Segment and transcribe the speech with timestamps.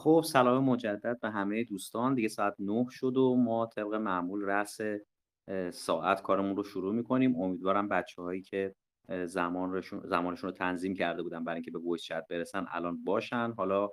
[0.00, 2.14] خب سلام مجدد به همه دوستان.
[2.14, 4.78] دیگه ساعت 9 شد و ما طبق معمول رأس
[5.72, 7.36] ساعت کارمون رو شروع می‌کنیم.
[7.36, 8.74] امیدوارم بچه هایی که
[9.24, 13.52] زمانشون, زمانشون رو تنظیم کرده بودن برای اینکه به voice chat برسن الان باشن.
[13.56, 13.88] حالا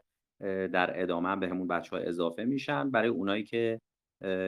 [0.74, 2.92] در ادامه به همون بچه ها اضافه میشن.
[2.92, 3.82] برای اونایی که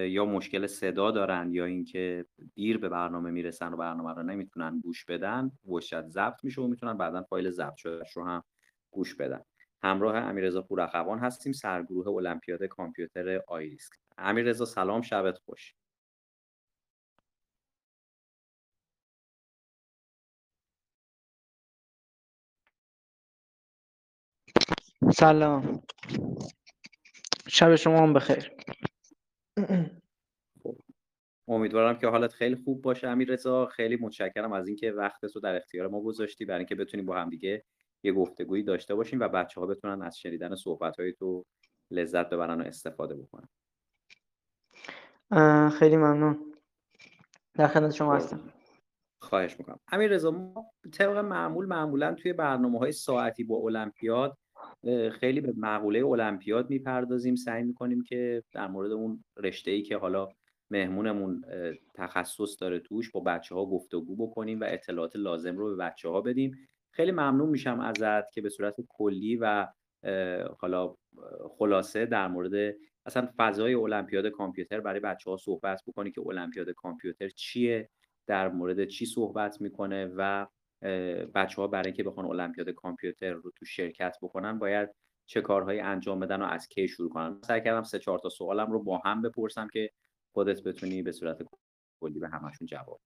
[0.10, 5.06] یا مشکل صدا دارن یا اینکه دیر به برنامه می‌رسن و برنامه رو نمی‌تونن گوش
[5.06, 8.44] بدن voice chat ضبط میشه و می‌تونن بعدا فایل ضبط شده رو هم
[8.92, 9.42] گوش بدن.
[9.84, 15.74] همراه امیررضا پوراخوان هستیم سرگروه المپیاد کامپیوتر آیریسک امیررضا سلام شبت خوش.
[25.14, 25.82] سلام.
[27.48, 28.52] شب شما هم بخیر.
[30.64, 30.78] خب.
[31.48, 35.56] امیدوارم که حالت خیلی خوب باشه امیر رضا خیلی متشکرم از اینکه وقتت رو در
[35.56, 37.66] اختیار ما گذاشتی برای اینکه بتونیم با هم دیگه
[38.04, 41.46] یه گفتگویی داشته باشیم و بچه ها بتونن از شنیدن صحبت های تو
[41.92, 43.50] لذت ببرن و استفاده بکنن.
[45.70, 46.54] خیلی ممنون.
[47.54, 48.54] در خدمت شما هستم.
[49.22, 49.80] خواهش می‌کنم.
[49.92, 54.38] امیر رضا ما طبق معمول معمولا توی برنامه های ساعتی با المپیاد
[55.12, 57.36] خیلی به مقوله المپیاد می‌پردازیم.
[57.36, 60.28] سعی می‌کنیم که در مورد اون رشته ای که حالا
[60.72, 61.44] مهمونمون
[61.94, 66.22] تخصص داره توش با بچه ها گفتگو بکنیم و اطلاعات لازم رو به بچه ها
[66.22, 66.58] بدیم.
[67.00, 69.68] خیلی ممنون میشم ازت که به صورت کلی و
[70.60, 70.96] حالا
[71.58, 72.76] خلاصه در مورد
[73.06, 77.90] اصلا فضای المپیاد کامپیوتر برای بچه ها صحبت بکنی که المپیاد کامپیوتر چیه
[78.28, 80.46] در مورد چی صحبت می‌کنه و
[81.36, 84.90] بچه ها برای اینکه بخوان المپیاد کامپیوتر رو تو شرکت بکنن باید
[85.26, 87.42] چه کارهایی انجام بدن و از کی شروع کنن.
[87.44, 89.90] سعی کردم سه چهار تا سوالم رو با هم بپرسم که
[90.34, 91.38] خودت بتونی به صورت
[92.02, 93.02] کلی به همشون جواب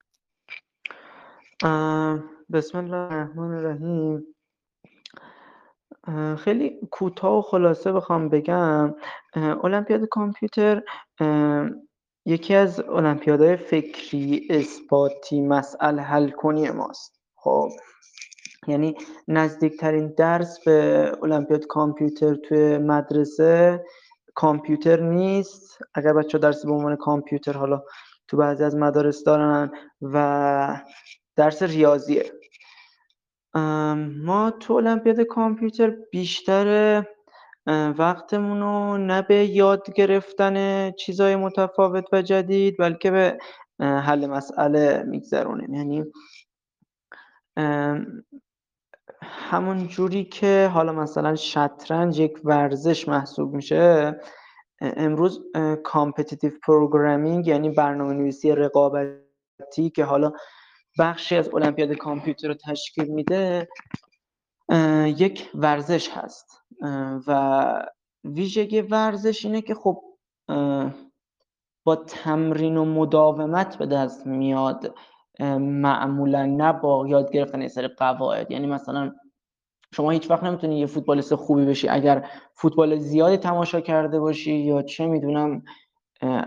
[1.61, 4.25] بسم الله الرحمن الرحیم.
[6.37, 8.95] خیلی کوتاه و خلاصه بخوام بگم.
[9.35, 10.83] المپیاد کامپیوتر
[12.25, 17.21] یکی از المپیادهای فکری اثباتی مسئله حل کنی ماست.
[17.35, 17.69] خب
[18.67, 18.95] یعنی
[19.27, 23.85] نزدیکترین درس به المپیاد کامپیوتر توی مدرسه
[24.35, 25.77] کامپیوتر نیست.
[25.95, 27.83] اگر بچه درس به عنوان کامپیوتر حالا
[28.27, 30.77] تو بعضی از مدارس دارن و
[31.35, 32.31] درس ریاضیه.
[34.25, 37.03] ما تو المپیاد کامپیوتر بیشتر
[37.97, 43.37] وقتمون رو نه به یاد گرفتن چیزهای متفاوت و جدید بلکه به
[43.79, 45.73] حل مسئله میگذرونیم.
[45.73, 46.05] یعنی
[49.21, 54.15] همون جوری که حالا مثلا شطرنج یک ورزش محسوب میشه
[54.81, 55.45] امروز
[55.83, 60.31] competitive programming یعنی برنامه نویسی رقابتی که حالا
[60.99, 63.67] بخشی از المپیاد کامپیوتر رو تشکیل میده
[65.05, 66.61] یک ورزش هست.
[67.27, 67.87] و
[68.23, 70.03] ویژگی ورزش اینه که خب
[71.83, 74.95] با تمرین و مداومت به دست میاد.
[75.59, 78.51] معمولا نه با یاد گرفتن یه سری قواعد.
[78.51, 79.15] یعنی مثلا
[79.95, 81.89] شما هیچ وقت نمی‌تونی یه فوتبالیست خوبی بشی.
[81.89, 85.63] اگر فوتبال زیادی تماشا کرده باشی یا چه می‌دونم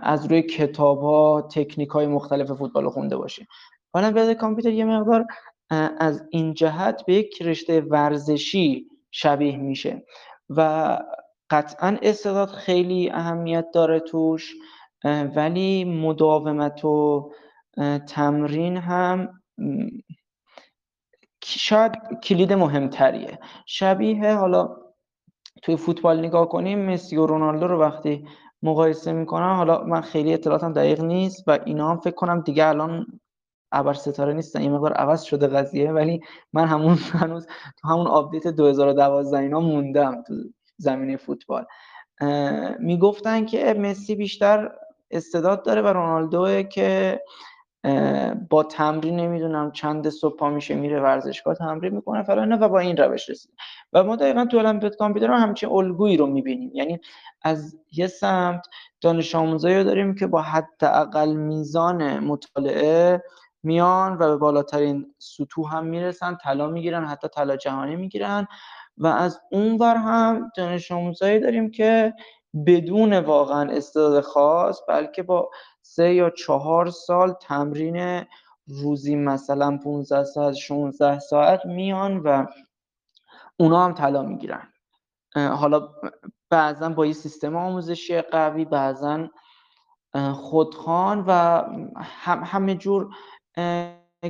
[0.02, 3.46] از روی کتاب ها تکنیک های مختلف فوتبال خونده باشی.
[4.02, 5.26] حالا کامپیوتر یه مقدار
[5.98, 10.04] از این جهت به یک رشته ورزشی شبیه میشه
[10.50, 10.98] و
[11.50, 14.54] قطعا استعداد خیلی اهمیت داره توش
[15.36, 17.30] ولی مداومت و
[18.08, 19.28] تمرین هم
[21.44, 21.92] شاید
[22.22, 23.38] کلید مهمتریه.
[23.66, 24.76] شبیه حالا
[25.62, 28.28] توی فوتبال نگاه کنیم مسی و رونالدو رو وقتی
[28.62, 33.06] مقایسه می‌کنم حالا من خیلی اطلاعاتم دقیق نیست و اینا هم فکر کنم دیگه الان
[33.72, 34.60] ابر ستاره نیستن.
[34.60, 36.21] این مقدار عوض شده قضیه ولی
[36.53, 37.47] من همون هنوز
[37.82, 40.34] تو همون update 2012 اینا موندم تو
[40.77, 41.65] زمینه فوتبال.
[42.78, 44.72] می‌گفتن که مسی بیشتر
[45.10, 47.21] استعداد داره و رونالدو که
[48.50, 52.97] با تمرین نمی‌دونم چند صبح پا میشه میره ورزشگاه تمرین می‌کنه فلان و با این
[52.97, 53.53] روش رسید.
[53.93, 56.70] و ما دقیقا تو المپیاد کامپیوتر هم همچین الگویی رو می‌بینیم.
[56.75, 57.00] یعنی
[57.43, 58.67] از یه سمت
[59.00, 63.23] دانش آموزایی داریم که با حداقل میزان مطالعه
[63.66, 68.46] میان و به بالاترین سطوح هم می‌رسن طلا می‌گیرن حتی طلا جهانی می‌گیرن.
[68.98, 72.14] و از اون ور هم دانش آموزایی داریم که
[72.66, 75.50] بدون واقعا استعداد خاص بلکه با
[75.82, 78.24] سه یا چهار سال تمرین
[78.68, 82.46] روزی مثلا 15 ساعت 16 ساعت میان و
[83.56, 84.72] اونا هم طلا می‌گیرن.
[85.36, 85.88] حالا
[86.50, 89.28] بعضا با یه سیستم آموزشی قوی بعضا
[90.34, 91.32] خودخوان و
[91.96, 93.08] هم همه جور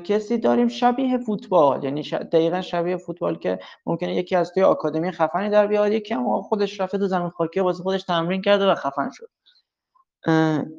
[0.04, 5.50] کسی داریم شبیه فوتبال یعنی دقیقا شبیه فوتبال که ممکنه یکی از توی آکادمی خفنی
[5.50, 9.10] در بیاد یکی هم خودش رفته تو زمین خاکی واسه خودش تمرین کرده و خفن
[9.12, 9.30] شد.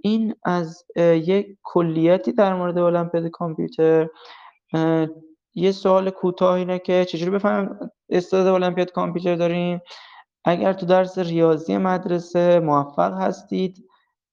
[0.02, 4.08] این از یک کلیتی در مورد المپیاد کامپیوتر.
[5.56, 7.80] یه سوال کوتاه اینه که چجوری بفهمیم
[8.10, 9.82] استعداد المپیاد کامپیوتر داریم
[10.46, 13.88] اگر تو درس ریاضی مدرسه موفق هستید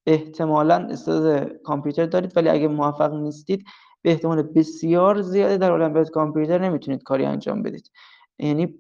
[0.07, 3.65] احتمالا استعداد کامپیوتر دارید ولی اگه موفق نیستید
[4.05, 7.91] به احتمال بسیار زیاده در المپیاد کامپیوتر نمی‌تونید کاری انجام بدید.
[8.39, 8.75] یعنی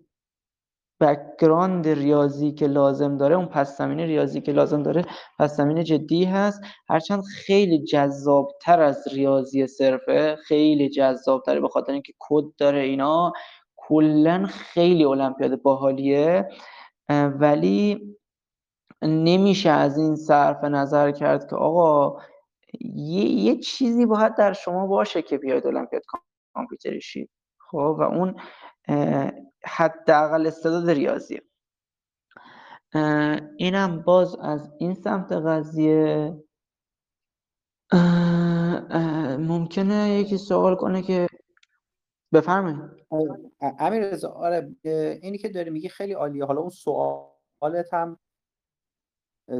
[1.00, 5.04] background ریاضی که لازم داره اون پس زمینه ریاضی که لازم داره
[5.38, 6.60] پس زمینه جدی هست.
[6.88, 13.32] هرچند خیلی جذابتر از ریاضی صرفه خیلی جذابتره به خاطر اینکه کد داره اینا.
[13.76, 16.48] کلا خیلی المپیاد باحالیه.
[17.40, 18.00] ولی
[19.02, 22.20] نمیشه از این صرف نظر کرد که آقا
[22.80, 26.02] یه, یه چیزی باید در شما باشه که بیاید المپیاد
[26.54, 28.40] کامپیوتری شید خب و اون
[29.66, 31.42] حداقل استعداد ریاضیه.
[33.58, 36.34] اینم باز از این سمت قضیه.
[39.38, 41.26] ممکنه یکی سوال کنه که
[42.32, 42.80] بفرمایید.
[43.60, 44.76] امیر رضا آره
[45.22, 46.44] اینی که داری میگی خیلی عالیه.
[46.44, 48.18] حالا اون سوالت هم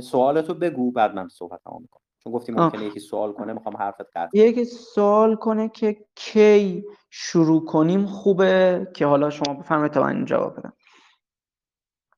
[0.01, 2.04] سوالتو بگو بعد من صحبت تمام می‌کنم.
[2.25, 7.65] چون گفتی ممکنه یکی سوال کنه می‌خوام حرفت قطع یکی سوال کنه که کی شروع
[7.65, 10.73] کنیم خوبه که حالا شما بفرمایید تا من جواب بدم.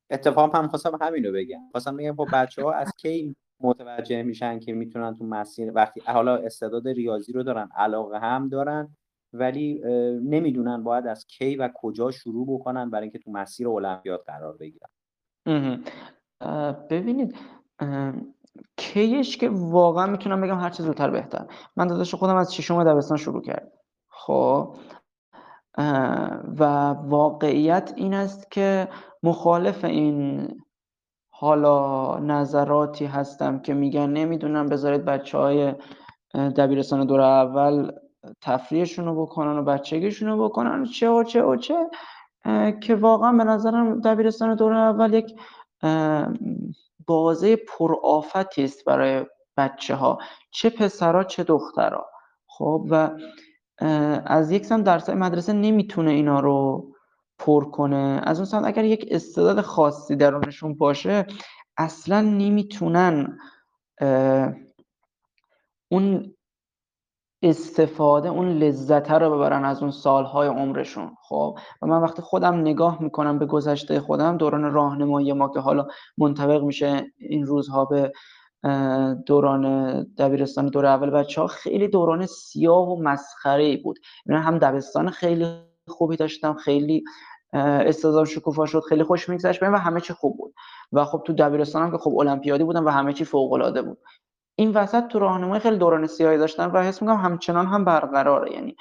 [0.09, 1.61] اتفاقا هم خواستم همینو بگم.
[1.71, 6.35] خواستم بگم خب بچه ها از کی متوجه میشن که می‌تونن تو مسیر وقتی حالا
[6.35, 8.95] استعداد ریاضی رو دارن علاقه هم دارن
[9.33, 9.81] ولی
[10.23, 14.89] نمی‌دونن باید از کی و کجا شروع بکنن برای اینکه تو مسیر المپیاد قرار بگیرن.
[16.89, 17.35] ببینید
[18.77, 21.45] کیش که واقعا می‌تونم بگم هر چه زودتر بهتر.
[21.75, 23.71] من داداش خودم از ششم دبستان شروع کردم.
[24.09, 24.75] خب
[26.57, 28.87] و واقعیت این است که
[29.23, 30.47] مخالف این
[31.29, 35.73] حالا نظراتی هستم که میگن نمی‌دونم بذارید بچه های
[36.33, 37.91] دبیرستان دور اول
[38.41, 40.83] تفریحشون رو بکنن و بچگیشون رو بکنن.
[40.83, 41.75] چه و چه و چه
[42.81, 45.35] که واقعا به نظرم دبیرستان دور اول یک
[47.07, 49.25] بازه پرآفتی است برای
[49.57, 50.17] بچه ها
[50.51, 52.05] چه پسرها چه دخترها
[52.47, 53.11] خب و
[54.25, 56.87] از یک سمت درس مدرسه نمی‌تونه اینا رو
[57.39, 58.21] پر کنه.
[58.23, 61.27] از اون سمت اگر یک استعداد خاصی درونشون باشه
[61.77, 63.37] اصلا نمی‌تونن
[65.91, 66.36] اون
[67.41, 71.15] استفاده اون لذت رو ببرن از اون سالهای عمرشون.
[71.21, 75.87] خب و من وقتی خودم نگاه می‌کنم به گذشته خودم دوران راهنمایی ما که حالا
[76.17, 78.11] منطبق میشه این روزها به
[79.25, 83.99] دوران دبیرستان دور اول بچه ها خیلی دوران سیاه و مسخره بود.
[84.25, 85.45] من هم دبستان خیلی
[85.87, 87.03] خوبی داشتم خیلی
[87.53, 90.53] استعدادم شکوفا شد خیلی خوش میگذشت و همه چی خوب بود.
[90.91, 93.97] و خب تو دبیرستانم که خب المپیادی بودم و همه چی فوق العاده بود.
[94.59, 98.51] این وسط تو راهنمای خیلی دوران سیاهی داشتم و حس می‌کنم همچنان هم برقراره.
[98.53, 98.75] یعنی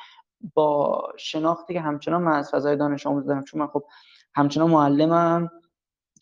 [0.55, 3.85] با شناختی که همچنان من از فضای دانش آموز دارم چون من خب
[4.35, 5.51] همچنان معلمم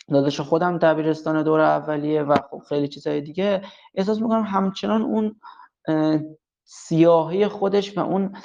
[0.09, 3.63] داداش خودم دبیرستان دور اولیه و خب خیلی چیزهای دیگه
[3.95, 5.41] احساس می‌کنم همچنان اون
[6.65, 8.37] سیاهی خودش و اون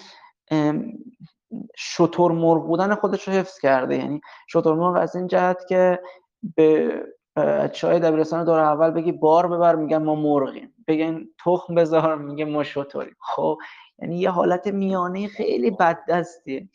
[1.78, 3.98] شطور مرغ بودن خودش رو حفظ کرده.
[3.98, 6.00] یعنی شطور مرغ از این جهت که
[6.56, 7.02] به
[7.74, 10.74] چای دبیرستان دور اول بگی بار ببر میگن ما مرغیم.
[10.90, 13.16] بگن تخم بذار میگه ما شطوریم.
[13.19, 13.58] خب
[14.00, 16.69] یعنی یه حالت میانه خیلی بد دستیه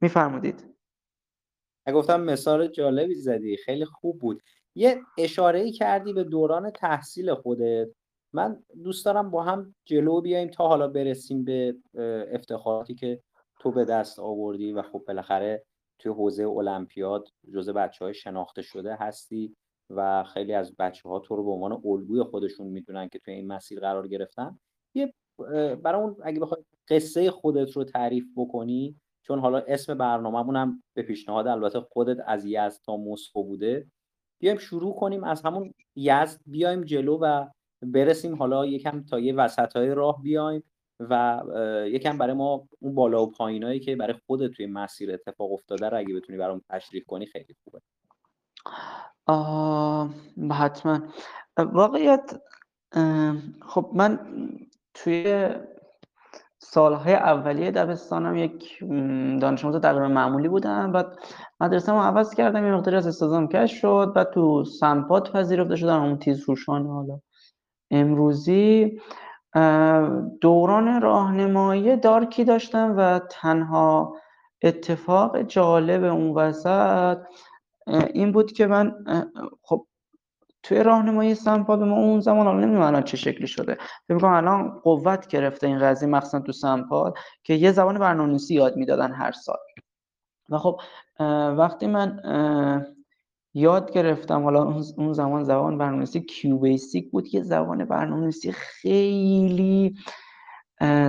[0.00, 0.74] میفرمودید
[1.94, 4.42] گفتم مثال جالبی زدی خیلی خوب بود.
[4.74, 7.88] یه اشاره ای کردی به دوران تحصیل خودت.
[8.32, 11.76] من دوست دارم با هم جلو بیایم تا حالا برسیم به
[12.32, 13.22] افتخاراتی که
[13.60, 15.64] تو به دست آوردی و خب بالاخره
[15.98, 19.56] توی حوزه المپیاد جزء بچه های شناخته شده هستی.
[19.90, 23.46] و خیلی از بچه ها تو رو به عنوان الگوی خودشون می‌دونن که توی این
[23.46, 24.58] مسیر قرار گرفتن.
[24.94, 25.14] یه
[25.82, 31.02] برای اون اگه بخوای قصه خودت رو تعریف بکنی چون حالا اسم برنامه‌مون هم به
[31.02, 33.86] پیشنهاد البته خودت از یزد تا مسکو بوده.
[34.40, 37.46] بیایم شروع کنیم از همون یزد بیایم جلو و
[37.82, 40.64] برسیم حالا یکم تا یه وسط های راه بیایم
[41.00, 41.42] و
[41.86, 45.98] یکم برای ما اون بالا و پایینایی که برای خودت توی مسیر اتفاق افتاده رو
[45.98, 47.80] اگه بتونی برام تشریح کنی خیلی خوبه.
[50.52, 51.00] حتما.
[51.58, 52.40] واقعیت
[53.62, 54.18] خب من
[54.94, 55.48] توی
[56.58, 58.78] سالهای اولیه دبستانم یک
[59.40, 60.92] دانش آموز تقریبا معمولی بودم.
[60.92, 61.18] بعد
[61.60, 64.12] مدرسه رو عوض کردم یه مقداری از استادام کش شد.
[64.16, 67.20] بعد تو سمپات پذیرفته شدم همون تیز روشان حالا.
[67.90, 69.00] امروزی
[70.40, 74.16] دوران راهنمایی دارکی داشتم و تنها
[74.62, 77.18] اتفاق جالب اون وسط
[78.14, 79.04] این بود که من
[79.62, 79.86] خب
[80.62, 83.74] توی راهنمایی سمپاد ما اون زمان حالا نمی‌دونم الان چه شکلی شده.
[83.74, 88.76] فکر می‌کنم الان قوت گرفته این قضیه مخصوصا تو سمپاد که یه زبان برنامه‌نویسی یاد
[88.76, 89.56] می‌دادن هر سال.
[90.50, 90.80] و خب
[91.58, 92.22] وقتی من
[93.54, 99.94] یاد گرفتم حالا اون زمان زبان برنامه‌نویسی کیو بیسیک بود که زبان برنامه‌نویسی خیلی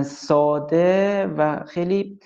[0.04, 2.20] ساده و خیلی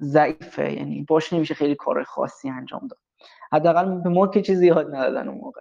[0.00, 0.72] ضعیفه.
[0.72, 2.98] یعنی باش نمیشه خیلی کار خاصی انجام داد.
[3.52, 5.60] حداقل به ما که چیزی یاد ندادن اون موقع.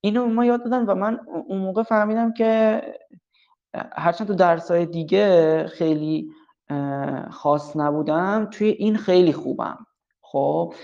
[0.00, 2.82] اینو ما یاد دادن و من اون موقع فهمیدم که
[3.92, 6.30] هرچند تو درسای دیگه خیلی
[7.30, 9.86] خاص نبودم توی این خیلی خوبم.
[10.20, 10.74] خب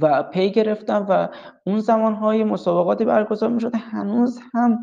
[0.00, 1.28] و پی گرفتم و
[1.66, 4.82] اون زمانهای مسابقاتی برگزار می شده هنوز هم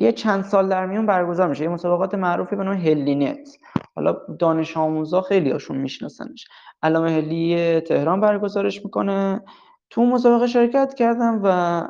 [0.00, 1.64] یه چند سال در میون برگزار میشه.
[1.64, 3.58] یه مسابقات معروفی به نام هلینت
[3.96, 6.48] حالا دانش آموزا خیلی هاشون میشناسنش.
[6.82, 9.42] علامه هلی تهران برگزارش می‌کنه.
[9.90, 11.82] تو مسابقه شرکت کردم و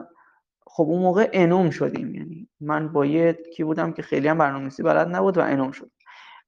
[0.67, 2.15] خب اون موقع انوم شدیم.
[2.15, 5.91] یعنی من با یه کی بودم که خیلی هم برنامه‌نویسی بلد نبود و انوم شد.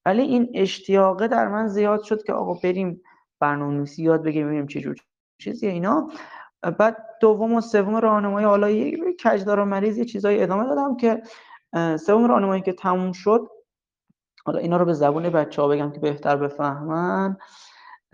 [0.06, 3.02] ولی این اشتیاقه در من زیاد شد که آقا بریم
[3.40, 4.96] برنامه‌نویسی یاد بگیریم ببینیم چه جور
[5.38, 6.10] چیزی اینا.
[6.78, 8.68] بعد دوم و سوم راهنمایی حالا
[9.24, 11.22] کجدار و مریض یه چیزایی ادامه دادم که
[11.96, 13.48] سوم راهنمایی که تموم شد
[14.46, 17.36] حالا اینا رو به زبون بچه ها بگم که بهتر بفهمن.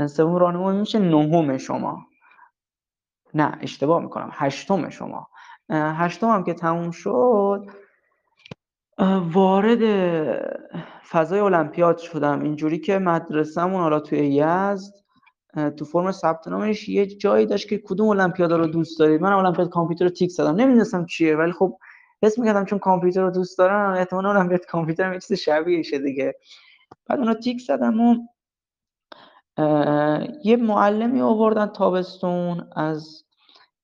[0.06, 2.06] سوم راهنمایی میشه نهم شما.
[3.34, 4.30] نه اشتباه می‌کنم.
[4.32, 5.28] هشتم شما.
[5.70, 7.66] هشتم هم که تموم شد
[9.32, 9.80] وارد
[11.10, 12.42] فضای المپیاد شدم.
[12.42, 14.92] اینجوری که مدرسهمون حالا توی یزد
[15.76, 19.68] تو فرم ثبت نامش یه جایی داشت که کدوم المپیاد رو دوست دارید؟ من المپیاد
[19.68, 20.54] کامپیوتر تیک زدم.
[20.54, 21.78] نمی‌دونستم چیه ولی خب
[22.22, 26.34] حس می‌کردم چون کامپیوتر رو دوست دارم احتمالاً المپیاد کامپیوتر هم یه چیز شبیهشه دیگه.
[27.06, 28.16] بعد اونو تیک زدم و
[30.44, 33.24] یه معلمی آوردن تابستون از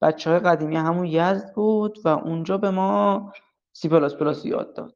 [0.02, 3.32] بچه های قدیمی همون یزد بود و اونجا به ما
[3.72, 4.94] سی پلاس پلاس یاد داد.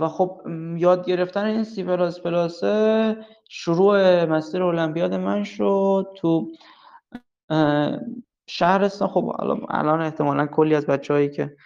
[0.00, 0.42] و خب
[0.76, 2.60] یاد گرفتن این سی پلاس پلاس
[3.48, 6.52] شروع مسیر المپیاد من شد تو
[8.46, 9.08] شهرستان.
[9.08, 9.36] خب
[9.68, 11.56] الان احتمالا کلی از بچههایی که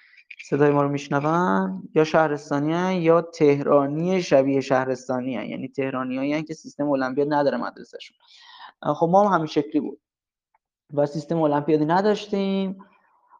[0.44, 6.90] صدای ما رو میشنون؟ یا شهرستانی یا تهرانی شبیه شهرستانی یعنی تهرانی هایی که سیستم
[6.90, 8.16] المپیاد نداره مدرسهشون.
[8.94, 10.00] خب ما هم همین شکلی بود.
[10.94, 12.78] و سیستم المپیادی نداشتیم.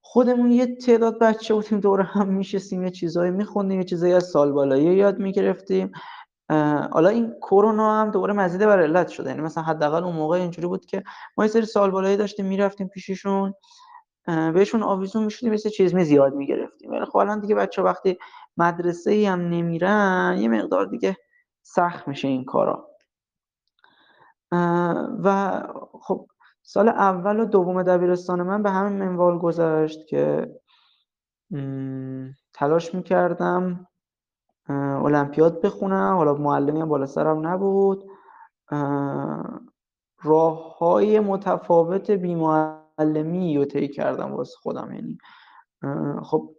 [0.03, 4.53] خودمون یه تعداد بچه بودیم دور هم میشستیم یه چیزایی میخوندیم یه چیزایی از سال
[4.53, 5.93] بالایی یاد می‌گرفتیم.
[6.93, 9.31] حالا این کرونا هم دوباره مزید بر علت شده.
[9.31, 11.03] یعنی مثلا حداقل اون موقع اینجوری بود که
[11.37, 13.55] ما یه سری سال بالایی داشتیم می‌رفتیم پیششون.
[14.27, 16.76] بهشون آویزون می‌شدیم مثل چیز می زیاد می‌گرفتیم.
[16.97, 18.17] ولی خب الان دیگه بچه هم
[18.57, 21.17] مدرسه ای هم نمیرن یه مقدار دیگه
[21.63, 22.89] سخت میشه این کارا.
[25.25, 25.63] و
[26.01, 26.27] خب
[26.63, 30.55] سال اول و دوم دبیرستان من به همین منوال گذشت که
[32.55, 33.87] تلاش می‌کردم
[34.69, 36.17] المپیاد بخونم.
[36.17, 38.11] حالا معلمی هم بالا سرم نبود.
[40.23, 45.19] راه های متفاوت بیمعلمی رو طی کردم واسه خودم یعنی
[46.23, 46.56] خب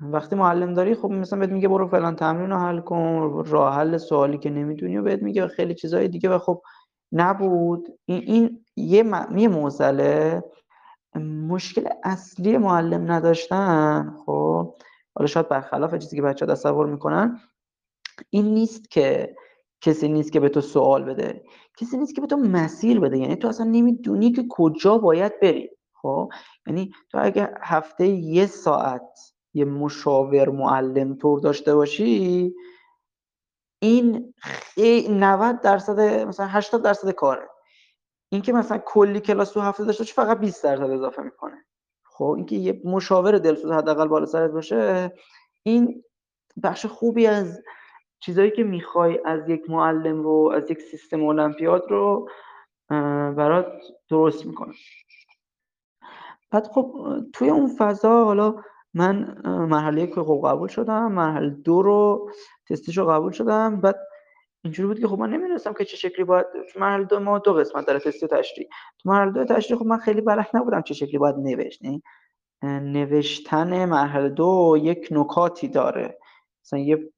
[0.00, 3.96] وقتی معلم داری خب مثلا بهت میگه برو فلان تمرین رو حل کن راه حل
[3.96, 6.62] سوالی که نمی‌دونی و بهت میگه خیلی چیزهای دیگه و خب
[7.12, 7.88] نبود.
[8.04, 9.04] این, این یه,
[9.36, 10.44] یه موزله.
[11.48, 14.16] مشکل اصلی معلم نداشتن.
[14.26, 14.74] خب
[15.14, 17.40] حالا شاید برخلاف چیزی که بچه تصور می‌کنن
[18.30, 19.36] این نیست که
[19.80, 21.44] کسی نیست که به تو سوال بده.
[21.76, 23.18] کسی نیست که به تو مسیر بده.
[23.18, 25.70] یعنی تو اصلا نمی‌دونی که کجا باید بری.
[26.02, 26.30] خب
[26.66, 32.54] یعنی تو اگه هفته یه ساعت یه مشاور معلم طور داشته باشی
[33.82, 34.34] این
[35.10, 37.48] 90 درصد مثلا 80 درصد کاره.
[38.32, 41.64] این که مثلا کلی کلاس تو هفته داشته فقط 20 درصد اضافه می‌کنه.
[42.04, 45.12] خب اینکه یه مشاور دلسوز حداقل بالا سرت باشه
[45.62, 46.04] این
[46.62, 47.62] بخش خوبی از
[48.20, 52.28] چیزایی که می‌خوای از یک معلم رو از یک سیستم المپیاد رو
[53.36, 53.72] برات
[54.08, 54.74] درست می‌کنه
[56.50, 58.62] بعد خب توی اون فضا حالا
[58.94, 62.30] من مرحله یک خب قبول شدم مرحله دو رو
[62.70, 63.80] تستش رو قبول شدم.
[63.80, 63.96] بعد
[64.64, 67.86] اینجوری بود که خب من نمی‌دونستم که چه شکلی باید مرحله دو ما دو قسمت
[67.86, 68.68] داره تست تشریح.
[68.98, 71.82] تو مرحله دو تشریح خب من خیلی بلد نبودم چه شکلی باید نوشت.
[71.82, 72.02] یعنی
[72.62, 76.18] نوشتن مرحله دو یک نکاتی داره.
[76.64, 77.12] مثلا یه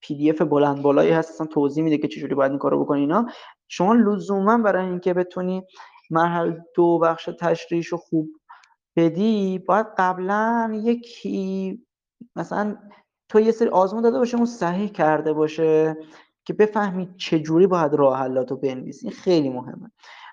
[0.00, 3.00] پی دی اف بلند بالایی هست اصلا توضیح میده که چجوری باید این کارو بکنی
[3.00, 3.26] اینا.
[3.68, 5.62] شما لزوما برای اینکه بتونی
[6.10, 8.28] مرحله دو بخش تشریحش رو خوب
[8.98, 11.86] بدی باید قبلا یکی
[12.36, 12.76] مثلا
[13.28, 15.96] تو یه سری آزمون داده باشه اون صحیح کرده باشه
[16.44, 19.06] که بفهمی چجوری باید راه حلاتو بنویسی.
[19.06, 19.90] این خیلی مهمه.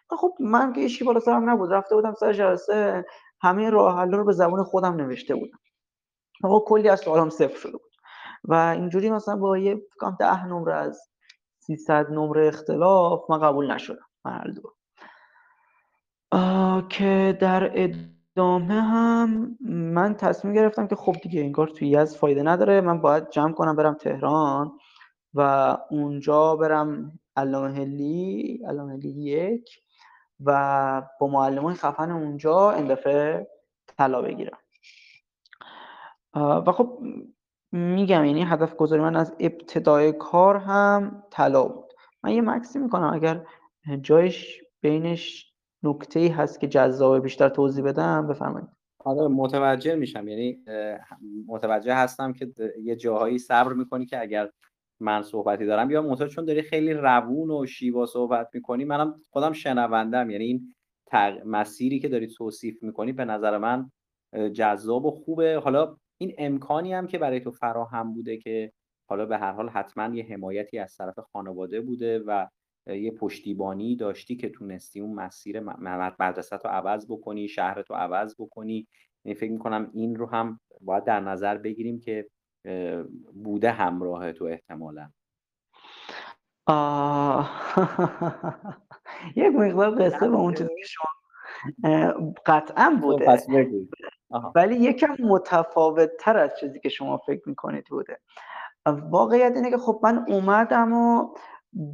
[0.09, 1.71] خب من که ایشی بالا سرم نبود.
[1.71, 3.05] رفته بودم سر جلسه
[3.41, 5.59] همه راه حلا رو به زبان خودم نوشته بودم.
[6.43, 7.91] آقا کلی از سوالم صفر شده بود.
[8.43, 11.09] و اینجوری مثلا با یه کام ده نمره از
[11.59, 14.05] 300 نمره اختلاف من قبول نشدم.
[14.25, 14.75] محل دو.
[16.89, 17.71] که در
[18.37, 22.81] ادامه هم من تصمیم گرفتم که خب دیگه انگار توی از فایده نداره.
[22.81, 24.71] من باید جمع کنم برم تهران
[25.33, 25.41] و
[25.89, 29.69] اونجا برم علامه هلی علامه هلی یک
[30.39, 33.47] و با معلمان خفن اونجا این دفعه
[33.97, 34.57] طلا بگیرم.
[36.33, 36.99] و خب
[37.71, 41.93] میگم یعنی هدف گذاری من از ابتدای کار هم طلا بود.
[42.23, 43.45] من یه مکسی می‌کنم اگر
[44.01, 45.54] جایش بینش
[45.85, 48.69] نکته ای هست که جذابه بیشتر توضیح بدم؟ بفرمایید.
[48.99, 50.27] آره متوجه میشم.
[50.27, 50.59] یعنی
[51.47, 54.49] متوجه هستم که یه جاهایی صبر می‌کنی که اگر
[54.99, 59.53] من صحبتی دارم یا منتها چون داری خیلی روون و شیوا صحبت می‌کنی منم خودم
[59.53, 60.73] شنوندم یعنی این
[61.45, 63.91] مسیری که داری توصیف می‌کنی به نظر من
[64.53, 65.59] جذاب و خوبه.
[65.63, 68.71] حالا این امکانی هم که برای تو فراهم بوده که
[69.09, 72.47] حالا به هر حال حتما یه حمایتی از طرف خانواده بوده و
[72.87, 75.59] یه پشتیبانی داشتی که تونستی اون مسیر
[76.19, 78.87] مدرسه رو عوض بکنی شهر رو عوض بکنی.
[79.25, 82.29] یعنی فکر می‌کنم این رو هم باید در نظر بگیریم که
[83.43, 85.09] بوده همراه تو احتمالا.
[89.35, 91.09] یک مقدار قصه به اون چیزی که شما
[92.45, 93.87] قطعا خب، بوده.
[94.55, 98.19] ولی یکم متفاوت تر از چیزی که شما فکر می‌کنید بوده.
[98.85, 101.33] واقعیت اینه که خب من اومدم و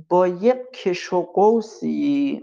[0.09, 2.41] با یک کش و قوسی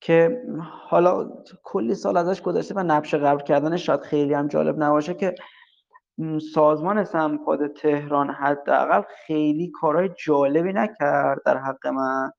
[0.00, 0.42] که
[0.88, 1.30] حالا
[1.62, 5.34] کلی سال ازش گذشته و نبش قبل کردنش شاید خیلی هم جالب نباشه که
[6.54, 12.30] سازمان سمپاد تهران حداقل خیلی کارهای جالبی نکرد در حق من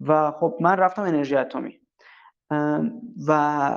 [0.00, 1.80] و خب من رفتم انرژی اتمی.
[3.28, 3.76] و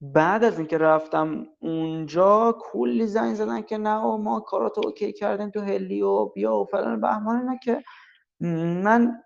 [0.00, 5.60] بعد از اینکه رفتم اونجا کلی زنگ زدن که نه ما کاراتو اوکی کردیم تو
[5.60, 7.82] هلی و بیا و فلان بهمان اینا که
[8.42, 9.22] من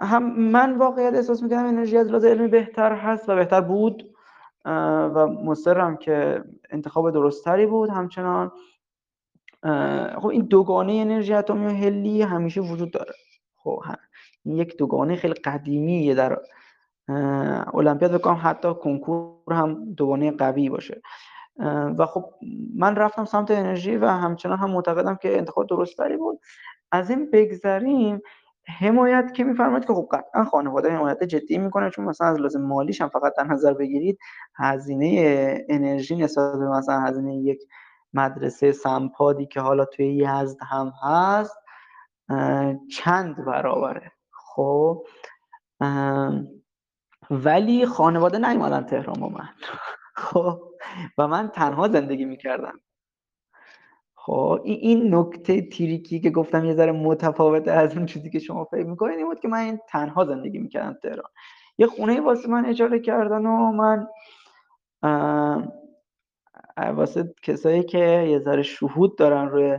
[0.00, 4.14] هم من واقعیت احساس می‌کنم انرژی از لحاظ علمی بهتر هست و بهتر بود
[4.64, 7.90] و مصرم که انتخاب درستتری بود.
[7.90, 8.52] همچنان
[10.18, 13.14] خب این دوگانه انرژی اتمی و هلی همیشه وجود داره.
[13.56, 13.82] خب
[14.44, 16.38] یک دوگانه خیلی قدیمیه در
[17.74, 18.12] المپیاد.
[18.12, 21.02] بکنم حتی کنکور هم دوگانه قوی باشه.
[21.98, 22.24] و خب
[22.76, 26.40] من رفتم سمت انرژی و همچنان هم معتقدم که انتخاب درستتری بود.
[26.92, 28.20] از این بگذریم
[28.78, 33.00] حمایت که میفرمایید که خب قطعا خانواده حمایت جدی می‌کنه چون مثلا از لازم مالیش
[33.00, 34.18] هم فقط در نظر بگیرید
[34.56, 37.60] هزینه انرژی نسبت به مثلا هزینه یک
[38.14, 41.56] مدرسه سمپادی که حالا توی یزد هم هست
[42.90, 44.12] چند برابره.
[44.32, 45.06] خب
[47.30, 49.48] ولی خانواده نیومدن تهران با من.
[50.16, 50.62] خب
[51.18, 52.80] و من تنها زندگی می‌کردم.
[54.22, 58.86] خب این نکته تیریکی که گفتم یه ذره متفاوته از اون چیزی که شما فکر
[58.86, 61.30] می‌کنید این بود که من تنها زندگی می‌کردم تهران.
[61.78, 64.06] یه خونه واسه من اجاره کردن و من
[66.96, 69.78] واسه کسایی که یه ذره شهود دارن روی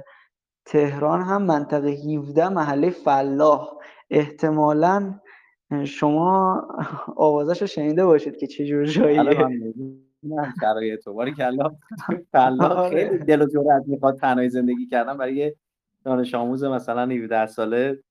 [0.66, 3.70] تهران هم منطقه 17 محله فلاح.
[4.10, 5.20] احتمالا
[5.86, 6.62] شما
[7.16, 10.11] آوازش رو شنیده باشید که چه جور جاییه.
[10.24, 10.54] نه.
[10.62, 11.72] شرایط تو باری کلا
[12.34, 12.90] آره.
[12.90, 15.18] خیلی دل و جرأت می‌خواد تنهایی زندگی کردن.
[15.18, 15.56] برای یه
[16.04, 18.04] دانش آموز مثلا 17 ساله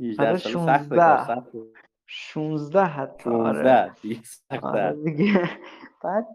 [0.00, 0.78] 18 ساله
[1.26, 1.50] سخت
[2.06, 3.92] 16 حتی 16 آره.
[4.62, 5.50] آره دیگه.
[6.04, 6.26] بعد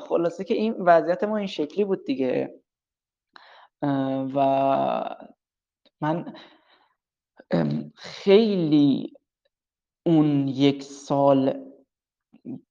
[0.00, 2.54] خلاصه که این وضعیت ما این شکلی بود دیگه.
[4.34, 5.16] و
[6.00, 6.34] من
[7.94, 9.12] خیلی
[10.06, 11.65] اون یک سال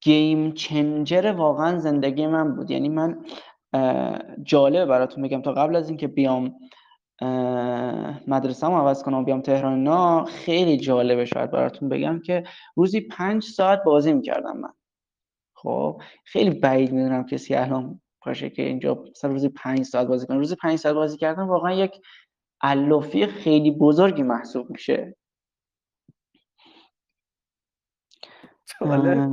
[0.00, 2.70] گیم چنجر واقعا زندگی من بود.
[2.70, 3.24] یعنی من
[4.42, 5.42] جالبه براتون بگم.
[5.42, 6.54] تا قبل از اینکه بیام
[8.26, 12.44] مدرسه عوض کنم و بیام تهران نا خیلی جالبه شاید براتون بگم که
[12.76, 14.72] روزی پنج ساعت بازی می‌کردم من.
[15.54, 20.38] خب خیلی بعید می‌دونم کسی الان باشه که اینجا مثلا روزی پنج ساعت بازی کنه.
[20.38, 21.92] روزی پنج ساعت بازی کردن واقعا یک
[22.62, 25.16] علافی خیلی بزرگی محسوب میشه.
[28.80, 29.30] آره.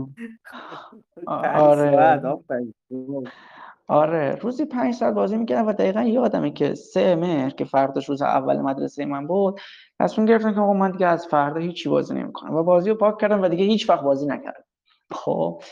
[3.88, 4.36] آره.
[4.36, 8.62] روزی پنج ساعت بازی می‌کردم و دقیقا یادمه که سه مهر که فرداش روز اول
[8.62, 9.60] مدرسه من بود
[10.00, 12.56] تصمیم گرفتم که من دیگه از فردا هیچی بازی نمی‌کنم.
[12.56, 14.64] و بازی رو پاک کردم و دیگه هیچ وقت بازی نکردم.
[15.12, 15.64] خب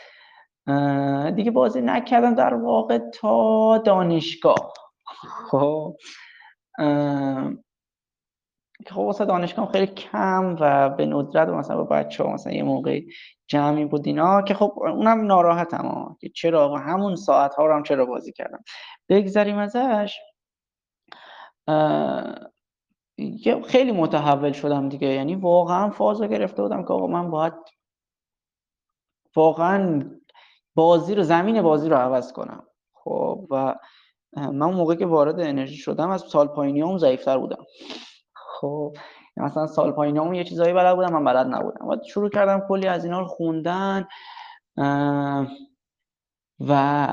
[1.35, 4.73] دیگه بازی نکردم در واقع تا دانشگاه.
[5.51, 5.95] خب
[8.89, 13.01] خب واسه دانشگاه خیلی کم و به ندرت مثلا با بچه ها مثلا یه موقع
[13.47, 18.05] جمعی بود اینا که خب اونم ناراحتم که چرا همون ساعت ها رو هم چرا
[18.05, 18.63] بازی کردم؟
[19.09, 20.19] بگذریم ازش.
[23.67, 25.07] خیلی متحول شدم دیگه.
[25.07, 27.53] یعنی واقعا فازو گرفته بودم که آقا من باید
[29.35, 30.01] واقعا
[30.75, 32.63] بازی رو زمین بازی رو عوض کنم.
[32.93, 33.75] خب و
[34.37, 37.65] من اون موقع که وارد انرژی شدم از سال پایینی هم ضعیفتر بودم.
[38.61, 38.97] خب
[39.37, 41.87] مثلا سال پایینی یه چیزایی بلد بودم من بلد نبودم.
[41.87, 44.07] و شروع کردم کلی از اینا رو خوندن
[46.59, 47.07] و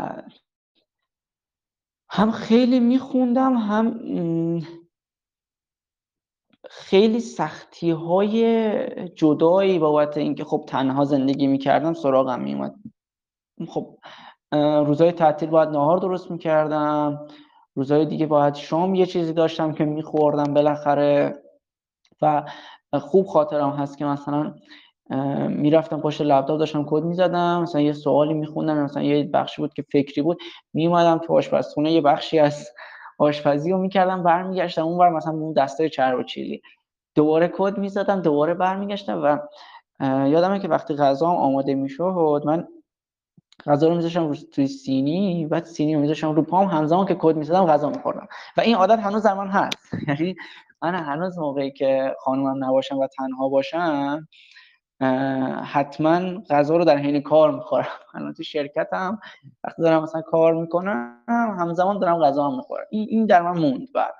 [2.10, 4.00] هم خیلی میخوندم هم
[6.70, 12.74] خیلی سختی های جدایی بابت اینکه خب تنها زندگی می‌کردم سراغم میومد
[13.68, 13.98] خب
[14.86, 17.26] روزای تعطیل باید نهار درست می‌کردم.
[17.78, 21.42] روزای دیگه باید شام یه چیزی داشتم که میخوردم بالاخره
[22.22, 22.42] و
[22.92, 24.54] خوب خاطرم هست که مثلا
[25.48, 29.84] می‌رفتم پشت لپتاپ داشتم کد می‌زدم مثلا یه سوالی میخوندم مثلا یه بخشی بود که
[29.92, 30.38] فکری بود
[30.74, 32.68] میومدم تو آشپزخونه یه بخشی از
[33.18, 36.62] آشپزی رو می‌کردم برمیگشتم اون بر مثلا اون دسته چرب و چیلی.
[37.14, 39.38] دوباره کد می‌زدم دوباره برمیگشتم و
[40.28, 42.68] یادمه که وقتی غذا آماده می‌شد من
[43.66, 47.66] غذا رو میذاشتم توی سینی بعد سینی رو میذاشتم رو پام همزمان که کد می‌زدم
[47.66, 48.28] غذا میخوردم.
[48.56, 49.78] و این عادت هنوز در من هست.
[50.08, 50.36] یعنی
[50.82, 54.28] من هنوز موقعی که خانومم نباشم و تنها باشم
[55.64, 57.88] حتما غذا رو در حین کار می‌خورم.
[58.14, 59.18] الان تو شرکتم
[59.64, 61.24] وقتی دارم مثلا کار می‌کنم
[61.58, 62.84] همزمان دارم غذا هم می‌خورم.
[62.90, 64.14] این در من موند بعد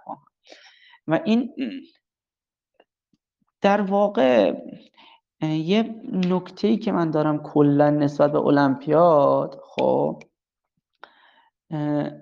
[1.08, 1.54] و این
[3.60, 4.52] در واقع
[5.42, 10.22] یه نکته ای که من دارم کلا نسبت به المپیاد خب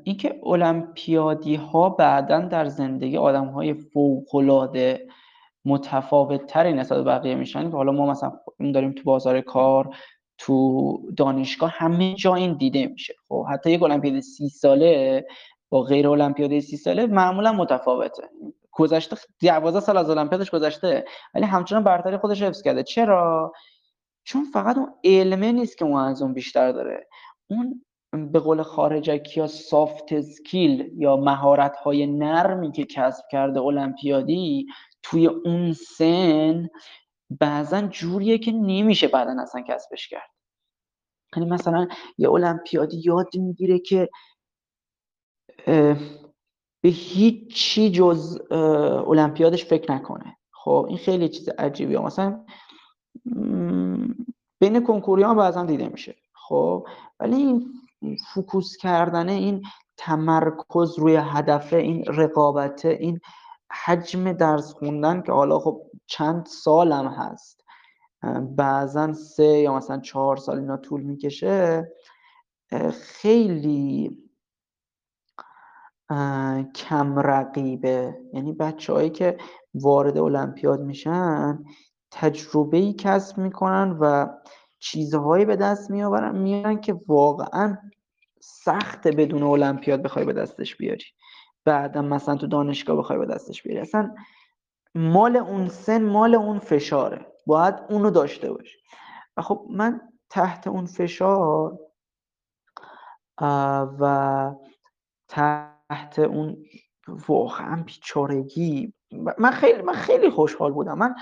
[0.05, 4.25] اینکه المپیادی ها بعدا در زندگی آدم های فوق
[5.65, 7.71] متفاوت تری نسبت به بقیه میشن.
[7.71, 8.33] که حالا ما مثلا
[8.75, 9.97] داریم تو بازار کار
[10.39, 13.15] تو دانشگاه همه جا این دیده میشه.
[13.29, 15.27] خب حتی یک المپیاد سی ساله
[15.69, 18.23] با غیر المپیاد سی ساله معمولا متفاوته.
[18.77, 22.83] گذشته 12 سال از المپیادش گذشته ولی همچنان برتری خودش حفظ کرده.
[22.83, 23.53] چرا؟
[24.25, 27.07] چون فقط اون علمه نیست که اون از اون بیشتر داره.
[27.51, 27.85] اون
[28.33, 34.67] به قول خارجکی یا سافت اسکیل یا مهارت های نرمی که کسب کرده المپیادی
[35.03, 36.69] توی اون سن
[37.41, 40.31] بعضا جوریه که نمیشه بعدا اصلا کسبش کرد.
[41.37, 44.09] یعنی مثلا یه المپیادی یاد می‌گیره که
[46.87, 50.37] به هیچی جز المپیادش فکر نکنه.
[50.53, 51.99] خب این خیلی چیز عجیبیه.
[51.99, 52.45] مثلا
[54.61, 56.17] بین کنکوری ها بعضا دیده میشه.
[56.33, 56.87] خب
[57.21, 57.75] ولی این
[58.35, 59.63] فوکوس کردنه این
[59.97, 63.21] تمرکز روی هدفه این رقابته این
[63.85, 67.65] حجم درس خوندن که حالا خب چند سالم هست.
[68.57, 71.93] بعضا سه یا مثلا چهار سال اینا طول می‌کشه
[72.93, 74.19] خیلی
[76.75, 78.19] کم رقیبه.
[78.33, 79.39] یعنی بچه که
[79.75, 81.65] وارد المپیاد میشن
[82.11, 84.27] تجربه ای کسب می‌کنن و
[84.79, 87.79] چیزهایی به دست میآورن میارن که واقعا
[88.41, 91.05] سخت بدون المپیاد بخوای به دستش بیاری.
[91.65, 93.81] بعدم مثلا تو دانشگاه بخوای به دستش بیاری.
[93.81, 94.15] اصلا
[94.95, 97.27] مال اون سن مال اون فشاره.
[97.47, 98.79] باید اونو داشته باشی
[99.37, 101.79] و خب من تحت اون فشار
[104.01, 104.55] و
[105.29, 105.76] تحت
[106.19, 106.65] اون
[107.29, 108.95] واقعا بیچارگی.
[109.39, 110.99] من خیلی من خیلی خوشحال بودم.
[110.99, 111.15] من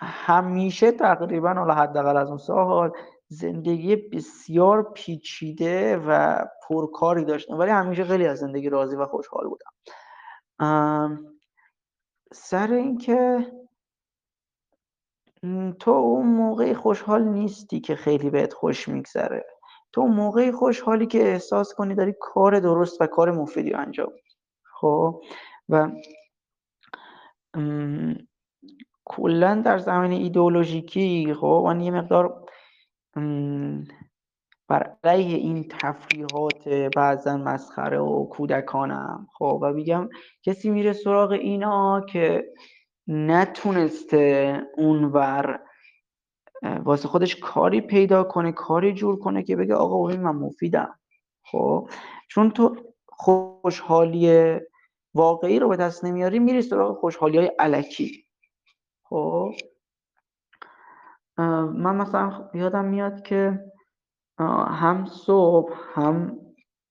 [0.00, 2.92] همیشه تقریبا حالا حداقل از اون سال
[3.28, 9.70] زندگی بسیار پیچیده و پرکاری داشتم ولی همیشه خیلی از زندگی راضی و خوشحال بودم.
[12.32, 13.52] سر اینکه
[15.80, 19.46] تو اون موقع خوشحال نیستی که خیلی بهت خوش میگذره.
[19.92, 24.12] تو اون موقع خوشحالی که احساس کنی داری کار درست و کار مفیدی انجام
[24.80, 25.22] خب؟
[25.68, 25.90] و
[29.04, 32.46] کلا در زمین ایدئولوژیکی خب؟ من یه مقدار
[34.68, 40.08] بر علیه این تفریحات بعضا مسخره و کودکانم خب؟ و میگم
[40.42, 42.44] کسی میره سراغ اینا که
[43.06, 45.60] نتونسته اونور
[46.62, 50.98] واسه خودش کاری پیدا کنه کاری جور کنه که بگه آقا من مفیدم.
[51.42, 51.90] خب؟
[52.28, 54.56] چون تو خوشحالی
[55.14, 58.26] واقعی رو به دست نمیاری میری سراغ خوشحالی های علکی.
[59.02, 59.52] خب؟
[61.38, 63.64] من مثلا یادم میاد که
[64.38, 66.38] هم صبح هم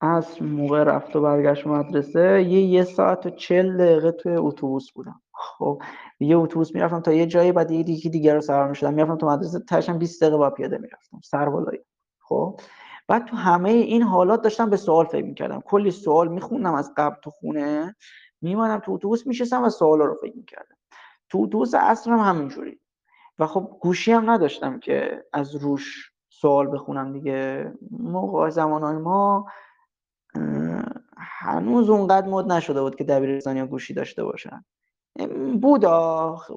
[0.02, 5.22] از موقع رفت و برگشت مدرسه یه یه ساعت و چل دقیقه توی اتوبوس بودم.
[5.38, 5.82] خب
[6.20, 8.94] یه اتوبوس می‌رفتم تا یه جایی بعد یه دیگه دیگه رو سوار می‌شدم.
[8.94, 11.80] می‌رفتم تو مدرسه تاشم 20 دقیقه با پیاده می‌رفتم سر بالایی
[12.20, 12.60] خب
[13.08, 15.62] بعد تو همه این حالات داشتم به سوال فکر می‌کردم.
[15.62, 17.96] کلی سوال میخوندم از قبل تو خونه.
[18.42, 20.76] میمانم تو اتوبوس میشستم و سوالا رو فکر می‌کردم.
[21.30, 22.80] تو اتوبوس اصر هم همینجوری.
[23.40, 27.72] و خب گوشی هم نداشتم که از روش سوال بخونم دیگه.
[27.92, 29.46] موقع زمانهای ما
[31.18, 34.66] هنوز اونقدر مد نشده بود که دبیرستانی یا گوشی داشته باشن.
[35.62, 35.86] بود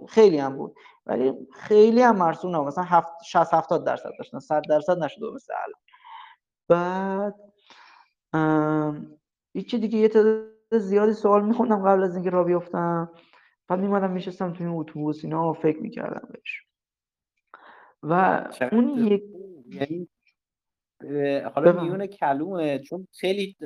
[0.08, 0.74] خیلی هم بود.
[1.06, 2.66] ولی خیلی هم مرسوم نبود.
[2.66, 5.80] مثلا 60 70 درصد داشتن 100 درصد نشده مثل الان.
[6.68, 7.34] بعد
[9.54, 13.12] یکی دیگه یه تعداد زیادی سوال میخوندم قبل از اینکه را بیفتم
[13.68, 16.62] بعد میمدم میشستم توی اتوبوس اینا فکر می‌کردم بهش.
[18.02, 19.22] و اون یک
[19.66, 20.08] یعنی
[21.54, 23.56] حالا میون کلومه چون خیلی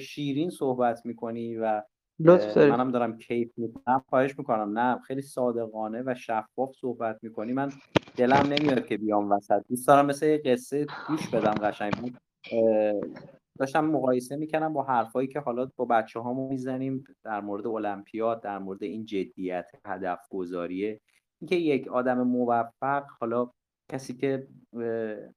[0.00, 1.82] شیرین صحبت می‌کنی و
[2.20, 4.04] منم دارم کیف می‌کنم.
[4.08, 4.78] خواهش می‌کنم.
[4.78, 7.52] نه خیلی صادقانه و شفاف صحبت می‌کنی.
[7.52, 7.72] من
[8.16, 9.62] دلم نمیاد که بیام وسط.
[9.68, 12.12] دوست دارم مثل یه قصه گوش بدم قشنگ.
[13.58, 18.58] داشتم مقایسه می‌کنم با حرفایی که حالا با بچه هامو می‌زنیم در مورد المپیاد در
[18.58, 21.00] مورد این جدیت هدف گذاریه
[21.40, 23.50] اینکه یک آدم موفق حالا
[23.92, 24.48] کسی که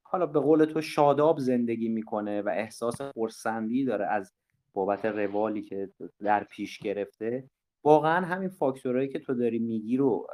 [0.03, 4.33] حالا به قول تو شاداب زندگی می‌کنه و احساس خورسندی داره از
[4.73, 7.43] بابت روالی که در پیش گرفته.
[7.83, 10.27] واقعا همین فاکتورهایی که تو داری میگی رو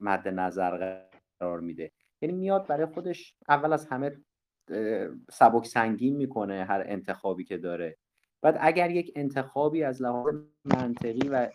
[0.00, 1.04] مد نظر
[1.40, 1.90] قرار میده.
[2.22, 4.16] یعنی میاد برای خودش اول از همه
[5.30, 7.96] سبک سنگین می‌کنه هر انتخابی که داره.
[8.42, 11.48] بعد اگر یک انتخابی از لحاظ منطقی و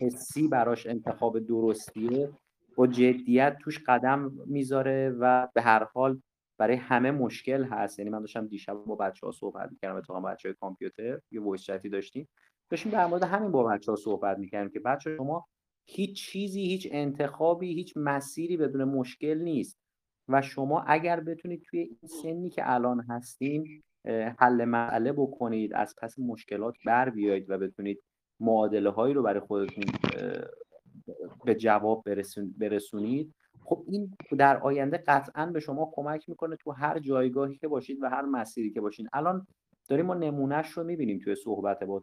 [0.00, 2.30] حسی براش انتخاب درستیه
[2.76, 6.20] با جدیت توش قدم می‌ذاره و به هر حال
[6.60, 7.98] برای همه مشکل هست.
[7.98, 11.62] یعنی من داشتم دیشب با بچه ها صحبت می‌کردم اتفاقا بچه های کامپیوتر یه وایس
[11.62, 12.28] چتی داشتیم.
[12.70, 15.46] داشتیم در مورد همین با بچه ها صحبت می‌کردیم که بچه شما
[15.86, 19.78] هیچ چیزی هیچ انتخابی هیچ مسیری بدون مشکل نیست.
[20.28, 23.82] و شما اگر بتونید توی این سنی که الان هستیم
[24.38, 28.02] حل مسئله بکنید از پس مشکلات بر بیایید و بتونید
[28.40, 29.84] معادله هایی رو برای خودتون
[31.44, 32.04] به جواب
[32.58, 33.34] برسونید
[33.70, 38.08] خب این در آینده قطعا به شما کمک می‌کنه تو هر جایگاهی که باشید و
[38.08, 39.46] هر مسیری که باشید الان
[39.88, 42.02] داریم ما نمونهش رو می‌بینیم توی صحبت با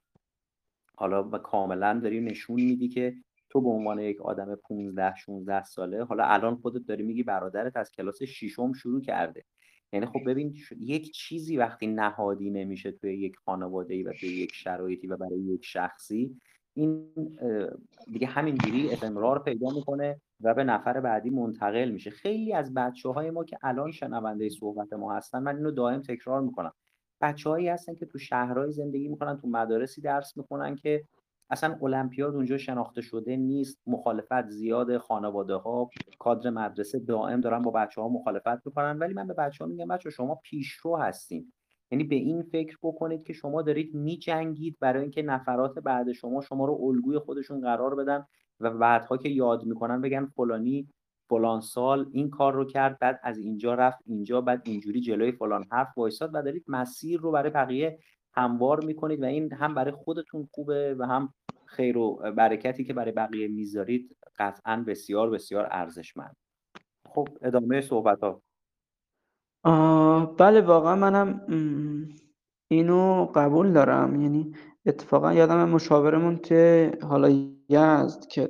[0.97, 3.15] حالا و کاملا داری نشون میدی که
[3.49, 7.91] تو به عنوان یک آدم 15 16 ساله حالا الان خودت داری میگی برادرت از
[7.91, 9.43] کلاس ششم شروع کرده.
[9.93, 14.53] یعنی خب ببین یک چیزی وقتی نهادی نمیشه توی یک خانواده ای و توی یک
[14.53, 16.41] شرایطی و برای یک شخصی
[16.77, 17.11] این
[18.13, 22.09] دیگه همینجوری استمرار پیدا می‌کنه و به نفر بعدی منتقل میشه.
[22.09, 26.41] خیلی از بچه های ما که الان شنونده صحبت ما هستن من اینو دائم تکرار
[26.41, 26.71] می‌کنم.
[27.21, 31.03] بچه هایی هستن که تو شهرهای زندگی می‌کنن تو مدارسی درس می‌کنن که
[31.49, 33.81] اصلا المپیاد اونجا شناخته شده نیست.
[33.87, 38.97] مخالفت زیاد خانواده ها کادر مدرسه دائم دارن با بچه ها مخالفت می‌کنن.
[38.97, 41.53] ولی من به بچه ها میگم بچه شما پیشرو هستین.
[41.91, 46.65] یعنی به این فکر بکنید که شما دارید میجنگید برای اینکه نفرات بعد شما شما
[46.65, 48.25] رو الگوی خودشون قرار بدن
[48.59, 50.87] و بعدها که یاد می‌کنن بگن فلانی
[51.29, 55.65] فلان سال این کار رو کرد بعد از اینجا رفت اینجا بعد اینجوری جلوی فلان
[55.71, 57.99] حرف وایساد و دارید مسیر رو برای بقیه
[58.33, 61.33] هموار می‌کنید و این هم برای خودتون خوبه و هم
[61.65, 66.35] خیر و برکتی که برای بقیه می‌ذارید قطعا بسیار بسیار ارزشمند.
[67.05, 68.41] خب ادامه صحبت ها
[70.37, 71.41] بله واقعا منم
[72.71, 74.21] اینو قبول دارم.
[74.21, 74.51] یعنی
[74.85, 77.29] اتفاقا یادم مشاورمون که حالا
[77.69, 78.49] یزد که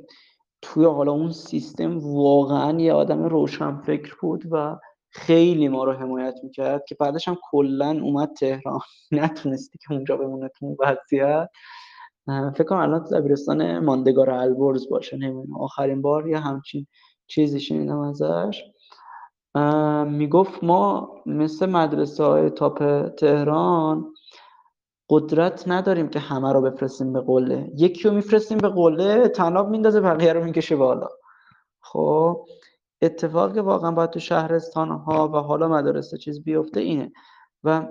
[0.62, 4.76] توی حالا اون سیستم واقعا یه آدم روشن فکر بود و
[5.10, 8.80] خیلی ما رو حمایت می‌کرد که بعدش هم کلا اومد تهران.
[9.12, 11.48] نتونستی که اونجا بمونه تو وضعیت.
[12.54, 15.60] فکر کنم الان دبیرستان ماندگار البرز باشه نمی‌دونم.
[15.60, 16.86] آخرین بار یه همچین
[17.28, 18.64] چیزی شنیدم ازش.
[20.06, 24.14] می‌گفت ما مثل مدرسه های تاپ تهران
[25.10, 27.70] قدرت نداریم که همه رو بفرستیم به قله.
[27.76, 31.08] یکی رو میفرستیم به قله تناب میندازه بقیه رو می‌کشه بالا.
[31.80, 32.46] خب
[33.02, 37.12] اتفاقی واقعا باید تو شهرستان ها و حالا مدرسه چیز بیفته اینه.
[37.64, 37.86] و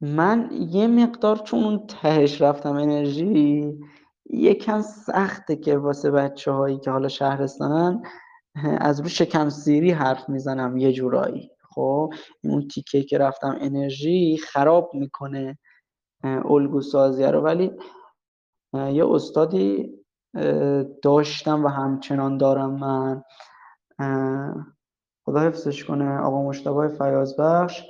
[0.00, 3.78] من یه مقدار چون اون تهش رفتم انرژی
[4.30, 8.02] یکم سخته که واسه بچه هایی که حالا شهرستانن
[8.64, 11.50] از رو شکم سیری حرف می‌زنم یه جورایی.
[11.70, 12.12] خب
[12.44, 15.58] اون تیکه که رفتم انرژی خراب می‌کنه
[16.24, 17.40] الگو سازی رو.
[17.40, 17.72] ولی
[18.74, 19.94] یه استادی
[21.02, 23.22] داشتم و همچنان دارم من.
[25.24, 27.82] خدا حفظش کنه آقا مشتبه فیاض بخش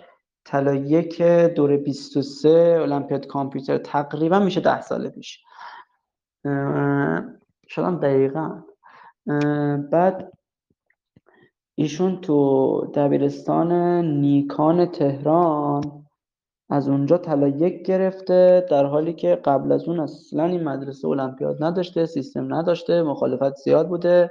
[0.44, 5.42] طلا یک دور 23 المپیاد کامپیوتر تقریبا میشه ده سال پیش.
[7.68, 8.62] شدم دقیقا.
[9.90, 10.32] بعد
[11.74, 13.72] ایشون تو دبیرستان
[14.04, 16.06] نیکان تهران
[16.70, 21.64] از اونجا طلا یک گرفته در حالی که قبل از اون اصلا این مدرسه المپیاد
[21.64, 24.30] نداشته سیستم نداشته مخالفت زیاد بوده.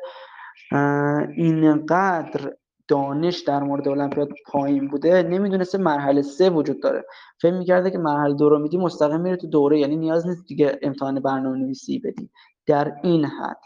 [1.38, 2.54] اینقدر
[2.88, 7.06] دانش در مورد المپیاد پایین بوده نمی‌دونسته مرحله سه وجود داره.
[7.41, 10.80] فکر می‌کرده که مرحله دو رو میدی مستقیم میره تو دوره یعنی نیاز نیست دیگه
[10.82, 12.30] امتحان برنامه نویسی بدی.
[12.65, 13.60] در این حد.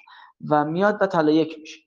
[0.49, 1.79] و میاد و طلا یک میشه.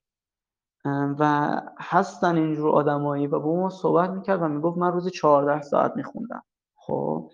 [1.18, 3.27] و هستن اینجور آدمایی.
[3.27, 6.42] و با ما صحبت می‌کرد و می‌گفت من روزی 14 ساعت میخوندم.
[6.75, 7.31] خب.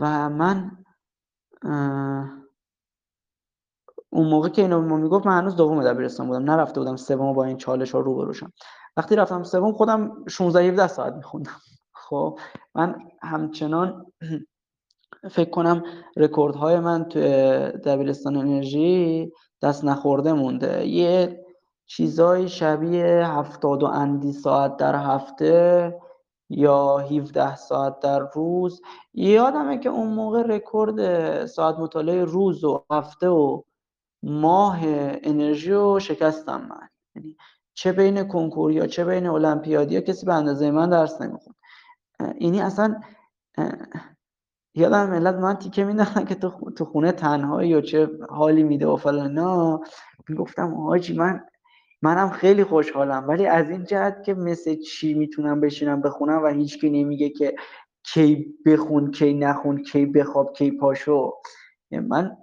[0.00, 0.70] و من
[4.10, 6.50] اون موقع که اینو ما می‌گفت من هنوز دوم دبیرستان بودم.
[6.50, 8.52] نرفته بودم سوم با این چالش ها رو بروشم
[8.96, 11.60] وقتی رفتم سوم خودم 16 17 ساعت میخوندم.
[11.92, 12.38] خب
[12.74, 14.06] من همچنان
[15.30, 15.82] فکر کنم
[16.16, 17.20] رکوردهای من تو
[17.78, 20.86] دبیرستان انرژی دست نخورده مونده.
[20.86, 21.44] یه
[21.86, 25.94] چیزای شبیه هفتاد و اندی ساعت در هفته
[26.50, 28.82] یا 17 ساعت در روز.
[29.14, 33.62] یادمه که اون موقع رکورد ساعت مطالعه روز و هفته و
[34.22, 34.78] ماه
[35.22, 36.88] انرژی رو شکستم من.
[37.16, 37.36] یعنی
[37.80, 41.56] چه بین کنکوریا چه بین المپیادیا کسی به اندازه من درس نمی‌خوند
[42.38, 43.00] اینی اصلا
[44.76, 46.34] یادم ملت من تیکه میدن که
[46.76, 49.80] تو خونه تنهایی یا چه حالی میده و فلانا
[50.28, 51.40] می‌گفتم آجی من
[52.02, 56.90] منم خیلی خوشحالم ولی از این جهت که مثل چی می‌تونم بشینم بخونم و هیچکی
[56.90, 57.54] نمیگه که
[58.04, 61.32] کی بخون کی نخون کی بخواب کی پاشو.
[61.92, 62.36] من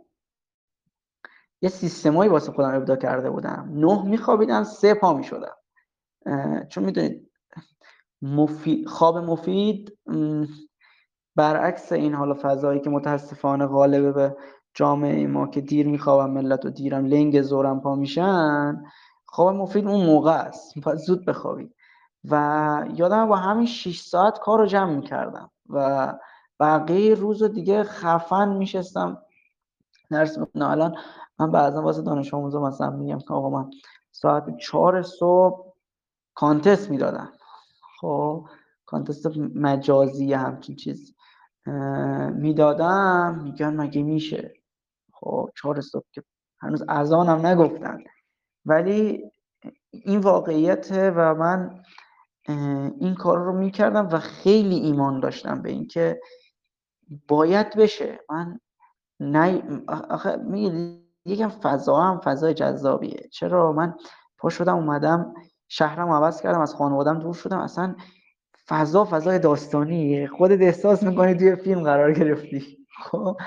[1.61, 3.69] یه سیستمایی واسه خودم ابدا کرده بودم.
[3.73, 5.55] نه میخوابیدم سه پا می‌شدم.
[6.69, 7.31] چون می‌دونید
[8.21, 9.97] مفید خواب مفید
[11.35, 14.37] برعکس این حالا فضایی که متاسفانه غالبه به
[14.73, 18.83] جامعه ما که دیر میخوابم ملت و دیرم لنگ زورم پا میشن
[19.25, 20.73] خواب مفید اون موقع است.
[20.83, 21.75] باید زود بخوابید
[22.29, 26.13] و یادم با همین 6 ساعت کار رو جمع می‌کردم و
[26.59, 29.21] بقیه روز رو دیگه خفن میشستم.
[30.11, 30.95] درس الان
[31.39, 33.71] من بعضا واسه دانش آموزا مثلا میگم که آقا من
[34.11, 35.73] ساعت چهار صبح
[36.33, 37.31] کانتست می‌دادم.
[37.99, 38.45] خب
[38.85, 41.15] کانتست مجازی همچین چیز
[42.33, 43.39] می‌دادم.
[43.43, 44.53] میگن مگه میشه؟
[45.13, 46.23] خب چهار صبح که
[46.59, 48.03] هنوز اذانم نگفتن.
[48.65, 49.31] ولی
[49.91, 51.83] این واقعیته و من
[52.99, 56.21] این کار رو می‌کردم و خیلی ایمان داشتم به اینکه
[57.27, 58.19] باید بشه.
[58.29, 58.59] من
[59.19, 60.37] نه آخه
[61.27, 63.27] یکم فضا هم فضای جذابیه.
[63.31, 63.93] چرا؟ من
[64.37, 65.33] پا شدم اومدم
[65.67, 67.59] شهرم عوض کردم از خانوادم دور شدم.
[67.59, 67.95] اصلا
[68.67, 72.77] فضا فضای داستانیه خودت احساس می‌کنی توی فیلم قرار گرفتی.
[73.03, 73.37] خب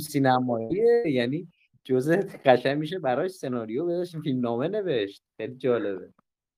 [0.00, 1.48] سینمایی یعنی
[1.84, 5.22] جزء قشنگ میشه براش سناریو بداشیم فیلم نامه نوشت.
[5.36, 6.12] خیلی جالبه.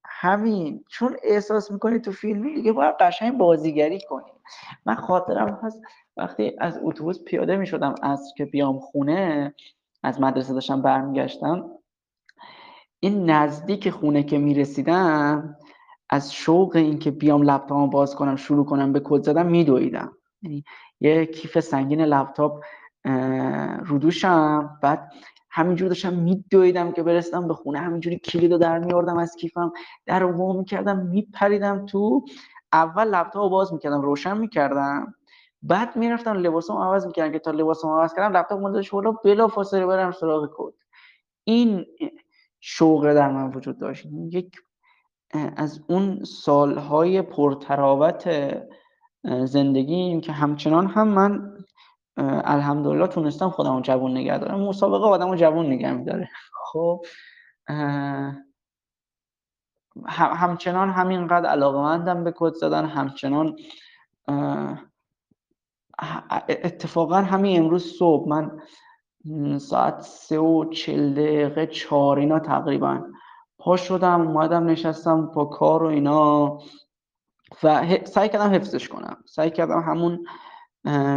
[0.04, 0.84] همین.
[0.88, 4.32] چون احساس می‌کنی تو فیلمی دیگه باید قشنگ بازیگری کنی.
[4.86, 5.82] من خاطرم هست
[6.16, 9.54] وقتی از اتوبوس پیاده می‌شدم از که بیام خونه
[10.02, 11.70] از مدرسه داشتم برمیگشتم.
[13.00, 15.56] این نزدیک خونه که می‌رسیدم
[16.10, 20.12] از شوق اینکه بیام لپتاپم باز کنم شروع کنم به کد زدن میدویدم.
[20.42, 20.64] یعنی
[21.00, 22.64] یه کیف سنگین لپتاپ
[23.84, 24.78] رو دوشم.
[24.82, 25.12] بعد
[25.50, 29.72] همینجور داشتم میدویدم که برسم به خونه همینجوری کلیدو در میاردم از کیفم.
[30.06, 32.24] در رو می‌کردم میپریدم تو
[32.72, 35.14] اول لپتاپ باز می‌کردم روشن می‌کردم.
[35.62, 39.86] بعد می‌رفتم لباسم عوض می‌کردم که تا لباسم عوض کردم لپتاپ مونده بالا بلا فاصله
[39.86, 40.74] برم سراغ کد
[41.44, 41.86] این
[42.60, 44.06] شوق در من وجود داشت.
[44.30, 44.56] یک
[45.56, 48.54] از اون سالهای پرتراوت
[49.44, 51.56] زندگیم که همچنان هم من
[52.44, 54.60] الحمدلله تونستم خودمو جوون نگه دارم.
[54.60, 56.28] مسابقه آدمو جوون نگه میداره.
[56.72, 57.04] خب
[60.08, 63.56] همچنان همینقدر علاقه مندم به کد زدن همچنان
[66.48, 68.60] اتفاقا همین امروز صبح من
[69.58, 73.02] ساعت سه و چل دقیقه چهار اینا تقریبا
[73.58, 76.58] پا شدم اومدم نشستم با کار و اینا
[77.62, 79.16] و سعی کردم حفظش کنم.
[79.26, 80.26] سعی کردم همون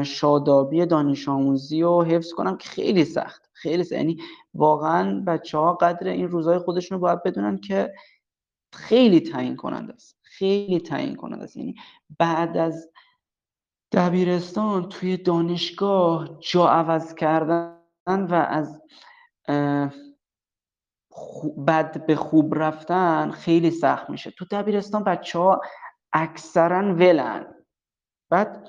[0.04, 3.50] شادابی دانش آموزی رو حفظ کنم که خیلی سخت.
[3.54, 3.92] خیلی سخت.
[3.92, 4.18] یعنی
[4.54, 7.94] واقعا بچه ها قدر این روزهای خودشون رو باید بدونن که
[8.74, 10.18] خیلی تعیین کننده است.
[10.22, 11.58] خیلی تعیین کننده است.
[11.58, 11.76] یعنی
[12.20, 12.90] بعد از
[13.96, 17.78] دبیرستان توی دانشگاه جا عوض کردن
[18.08, 18.82] و از
[21.68, 24.32] بد به خوب رفتن خیلی سخت میشه.
[24.32, 25.62] تو دبیرستان بچه ها
[26.14, 27.56] اکثرا ولن.
[28.30, 28.68] بعد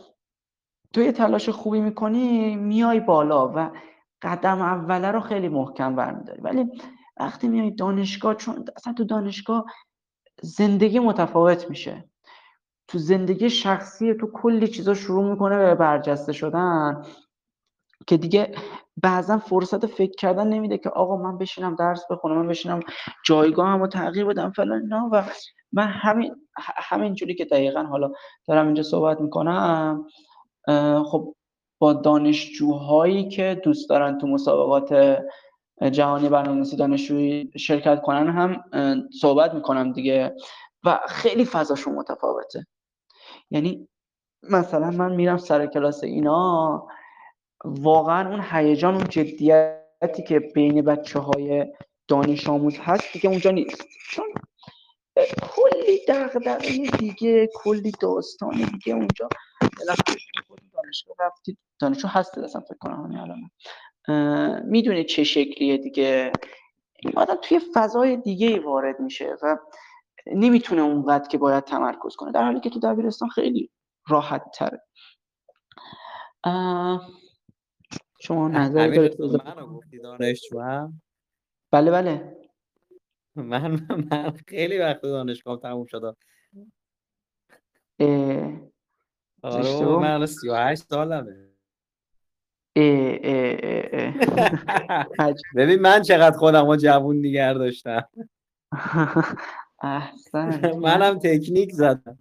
[0.93, 3.71] تو یه تلاش خوبی می‌کنی میای بالا و
[4.23, 6.41] قدم اوله رو خیلی محکم برمیداری.
[6.41, 6.71] ولی
[7.17, 9.65] وقتی میای دانشگاه چون اصلا تو دانشگاه
[10.43, 12.11] زندگی متفاوت میشه.
[12.89, 17.03] تو زندگی شخصی تو کلی چیزا شروع می‌کنه به برجسته شدن
[18.07, 18.53] که دیگه
[19.03, 22.81] بعضا فرصت فکر کردن نمیده که آقا من بشینم درس بخونم من بشینم
[23.25, 25.23] جایگاه رو تغییر بدم فلان نه و
[25.73, 26.35] من همین
[26.77, 28.13] همین جوری که دقیقا حالا
[28.47, 30.07] دارم اینجا صحبت می‌کنم
[31.07, 31.35] خب
[31.79, 35.19] با دانشجوهایی که دوست دارن تو مسابقات
[35.93, 38.63] جهانی برنامه‌نویسی دانشجویی شرکت کنن هم
[39.21, 40.37] صحبت می‌کنم دیگه
[40.85, 42.67] و خیلی فضاشون متفاوته.
[43.51, 43.89] یعنی
[44.43, 46.87] مثلا من میرم سر کلاس اینا
[47.65, 51.67] واقعا اون هیجان اون جدیتی که بین بچه های
[52.09, 53.85] دانش آموز هست دیگه اونجا نیست.
[54.11, 54.25] چون
[55.43, 59.29] کلی دغدغه دیگه کلی داستان دیگه اونجا.
[60.73, 63.51] دانشگاه رفتید دانشجو هست اصلا فکر کنم همین الان.
[64.65, 66.33] می‌دونه چه شکلیه دیگه.
[67.17, 69.57] آدم توی فضای دیگه ای وارد میشه و
[70.27, 72.33] نمی‌تونه اونقدر که باید تمرکز کنه.
[72.33, 73.71] در حالی که تو دبیرستان خیلی
[74.09, 74.83] راحت تره
[78.21, 80.89] شما نظری دارید؟ منو گفتی دانشجو
[81.73, 82.37] بله بله.
[83.37, 86.17] من من خیلی وقت دانشگاه تموم شده
[89.43, 91.57] آره من الان 38 سالمه.
[92.77, 93.57] اه اه
[93.93, 98.09] اه ببین من چقدر خودم رو جوون نگر داشتم.
[100.83, 102.19] منم تکنیک زدم.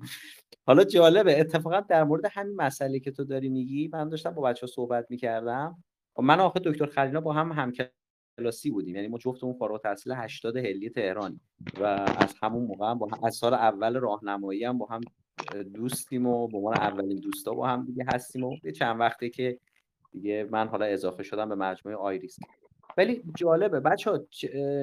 [0.67, 4.61] حالا جالبه اتفاقا در مورد همین مسئله که تو داری میگی من داشتم با بچه
[4.61, 5.83] ها صحبت می‌کردم.
[6.17, 10.57] و من آخه دکتر خلینا با هم همکلاسی بودیم یعنی ما جفتمون فارغ التحصیل 80
[10.57, 11.39] هلی تهرانی
[11.79, 11.83] و
[12.17, 15.01] از همون موقع هم با هم از سال اول راهنمایی هم با هم
[15.73, 19.59] دوستیم و به عنوان اولین دوستا با هم دیگه هستیم و یه چند وقته که
[20.11, 22.39] دیگه من حالا اضافه شدم به مجموعه آیریس.
[22.97, 24.27] ولی جالبه بچه ها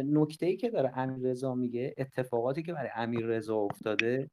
[0.03, 4.31] نکته ای که داره امیر رضا میگه اتفاقاتی که برای امیر رضا افتاده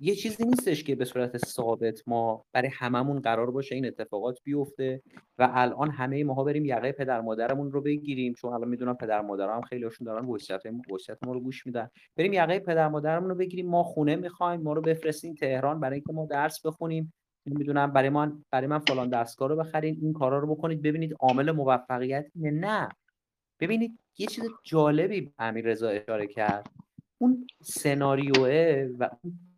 [0.00, 5.02] یه چیزی نیستش که به صورت ثابت ما برای هممون قرار باشه این اتفاقات بیفته
[5.38, 9.56] و الان همه ماها بریم یقه پدر مادرمون رو بگیریم چون الان می‌دونم پدر مادرم
[9.56, 11.88] هم خیلی هاشون دارن وصیت ما رو گوش میدن.
[12.16, 16.12] بریم یقه پدر مادرمون رو بگیریم ما خونه می‌خوایم ما رو بفرستین تهران برای اینکه
[16.12, 17.12] ما درس بخونیم.
[17.46, 20.82] نمی‌دونم برای من برای من فلان دستگاه رو بخرید این کارا رو بکنید.
[20.82, 22.88] ببینید عامل موفقیت نه.
[23.60, 26.70] ببینید یه چیز جالبی امیر رضا اشاره کرد.
[27.18, 29.10] اون سناریوه و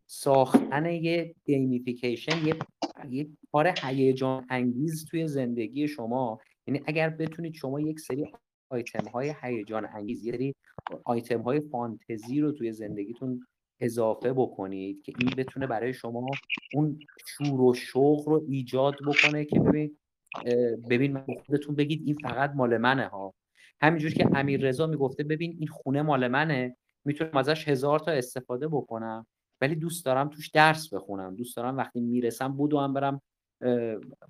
[0.06, 2.54] ساختن یه gamification یه
[3.10, 6.40] یه کار هیجان انگیز توی زندگی شما.
[6.66, 8.32] یعنی اگر بتونید شما یک سری
[8.68, 10.54] آیتم های هیجان انگیز یه سری
[11.04, 13.46] آیتم های فانتزی رو توی زندگیتون
[13.80, 16.26] اضافه بکنید که این بتونه برای شما
[16.74, 19.96] اون شور و شوق رو ایجاد بکنه که ببین
[20.90, 23.34] ببین خودتون بگید این فقط مال منه ها.
[23.80, 28.68] همینجور که امیر رضا می‌گفته ببین این خونه مال منه می‌تونم ازش هزار تا استفاده
[28.68, 29.26] بکنم
[29.60, 31.36] ولی دوست دارم توش درس بخونم.
[31.36, 33.22] دوست دارم وقتی می‌رسم بودو هم برم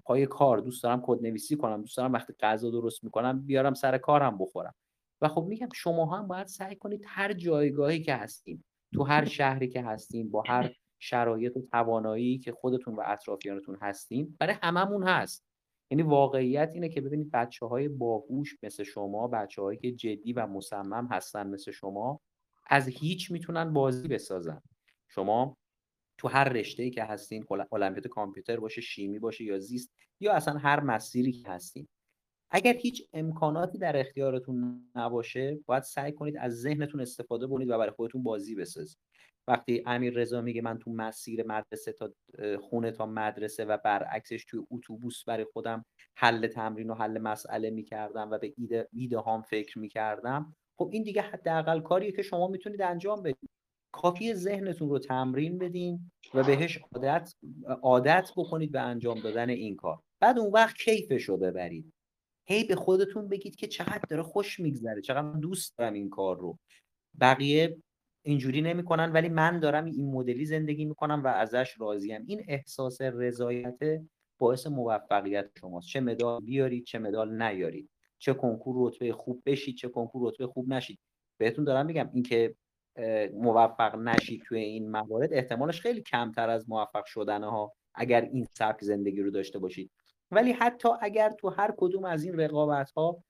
[0.05, 0.61] پای کار.
[0.61, 1.80] دوست دارم کد نویسی کنم.
[1.80, 4.74] دوست دارم وقتی غذا درست می‌کنم بیارم سر کارم بخورم.
[5.20, 8.64] و خب میگم شما هم باید سعی کنید هر جایگاهی که هستیم
[8.95, 14.36] تو هر شهری که هستیم با هر شرایط و توانایی که خودتون و اطرافیانتون هستیم
[14.40, 15.47] برای هممون هست.
[15.90, 20.47] یعنی واقعیت اینه که ببینید بچه های باهوش مثل شما بچه هایی که جدی و
[20.47, 22.20] مصمم هستن مثل شما
[22.66, 24.62] از هیچ می‌تونن بازی بسازن.
[25.09, 25.57] شما
[26.18, 30.59] تو هر رشته ای که هستین المپیاد کامپیوتر باشه شیمی باشه یا زیست یا اصلا
[30.59, 31.88] هر مسیری که هستین.
[32.57, 37.90] اگر هیچ امکاناتی در اختیارتون نباشه باید سعی کنید از ذهنتون استفاده کنید و برای
[37.90, 38.98] خودتون بازی بسازید.
[39.48, 42.12] وقتی امیر رضا میگه من تو مسیر مدرسه تا
[42.61, 45.84] خونه تا مدرسه و برعکسش توی اتوبوس برای خودم
[46.16, 51.02] حل تمرین و حل مسئله می‌کردم و به ایده, ایده هام فکر می‌کردم خب این
[51.02, 53.50] دیگه حداقل کاریه که شما می‌تونید انجام بدید.
[53.94, 57.34] کافی ذهنتون رو تمرین بدین و بهش عادت
[57.82, 60.00] عادت بکنید به انجام دادن این کار.
[60.20, 61.92] بعد اون وقت کیفش رو ببرید.
[62.47, 66.59] هی به خودتون بگید که چقدر داره خوش میگذره چقدر دوست دارم این کار رو.
[67.20, 67.76] بقیه
[68.22, 73.78] اینجوری نمی‌کنن ولی من دارم این مدلی زندگی می‌کنم و ازش راضیم این احساس رضایت
[74.38, 75.88] باعث موفقیت شماست.
[75.88, 77.90] چه مدال بیارید چه مدال نیارید.
[78.18, 80.99] چه کنکور رتبه خوب بشید چه کنکور رتبه خوب نشید.
[81.38, 82.55] بهتون دارم میگم اینکه
[83.34, 88.84] موفق نشید توی این موارد احتمالش خیلی کمتر از موفق شدن ها اگر این سبک
[88.84, 89.90] زندگی رو داشته باشید.
[90.31, 93.25] ولی حتی اگر تو هر کدوم از این رقابت ها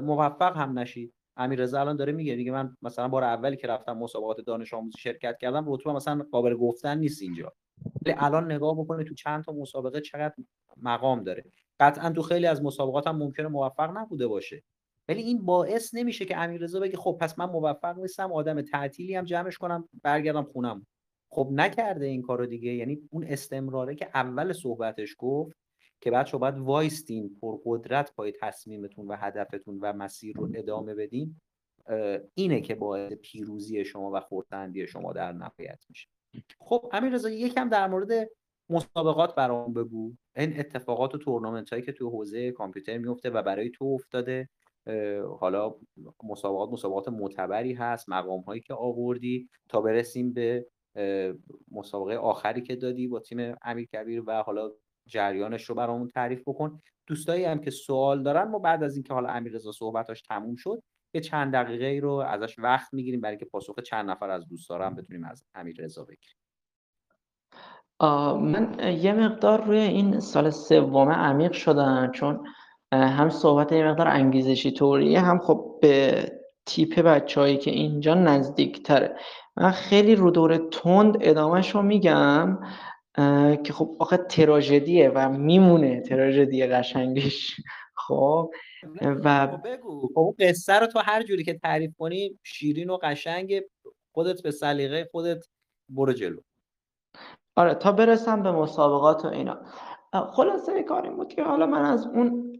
[0.00, 4.40] موفق هم نشید رضا الان داره میگه دیگه من مثلا بار اولی که رفتم مسابقات
[4.40, 7.52] دانش آموزی شرکت کردم رتبه مثلا قابل گفتن نیست اینجا.
[8.06, 10.34] ولی الان نگاه بکنید تو چند تا مسابقه چقدر
[10.82, 11.44] مقام داره.
[11.80, 14.62] قطعا تو خیلی از مسابقات هم ممکنه موفق نبوده باشه.
[15.08, 19.24] ولی این باعث نمیشه که امیررضا بگه خب پس من موفق نیستم آدم تعطیلی هم
[19.24, 20.86] جمعش کنم برگردم خونم.
[21.30, 22.74] خب نکرده این کارو دیگه.
[22.74, 25.56] یعنی اون استمراره که اول صحبتش گفت
[26.00, 31.40] که بچه باید وایستین پر قدرت پای تصمیمتون و هدفتون و مسیر رو ادامه بدین
[32.34, 36.08] اینه که باعث پیروزی شما و خورتندی شما در نهایت میشه.
[36.60, 38.30] خب امیر رضا یکم در مورد
[38.70, 40.12] مسابقات برام بگو.
[40.36, 44.48] این اتفاقات و تورنمنت هایی که تو حوزه کامپیوتر میفته و برای تو افتاده
[45.40, 45.74] حالا
[46.22, 50.66] مسابقات مسابقات معتبری هست مقام هایی که آوردی تا برسیم به
[51.70, 54.70] مسابقه آخری که دادی با تیم امیر کبیر و حالا
[55.06, 56.80] جریانش رو برامون تعریف بکن.
[57.06, 60.82] دوستایی هم که سوال دارن ما بعد از اینکه حالا امیررضا صحبتاش تموم شد
[61.14, 64.94] یه چند دقیقه رو ازش وقت می‌گیریم برای که پاسخ چند نفر از دوستا هم
[64.94, 66.36] بتونیم از امیررضا بگیریم.
[68.50, 72.46] من یه مقدار روی این سال سوم عمیق شدم چون
[72.92, 76.24] هم صحبت یه مقدار انگیزشی طوریه هم خب به
[76.66, 79.16] تیپ بچههایی که اینجا نزدیک تره
[79.56, 82.58] من خیلی رو دور تند ادامهش رو میگم.
[83.64, 87.56] که خب آخه تراژدیه و میمونه تراژدی قشنگش.
[88.06, 88.50] خب
[89.00, 90.08] و خب بگو.
[90.14, 93.62] خب قصه رو تو هر جوری که تعریف کنی شیرین و قشنگ
[94.12, 95.44] خودت به سلیقه خودت
[95.88, 96.40] برو جلو.
[97.56, 99.60] آره تا برسم به مسابقات و اینا.
[100.12, 102.52] خلاصه کار این بود که حالا من از اون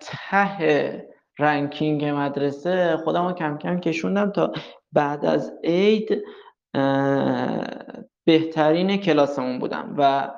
[0.00, 4.52] ته رنکینگ مدرسه خودم رو کم کم کشوندم تا
[4.92, 6.22] بعد از عید
[8.24, 10.30] بهترین کلاسمون بودم و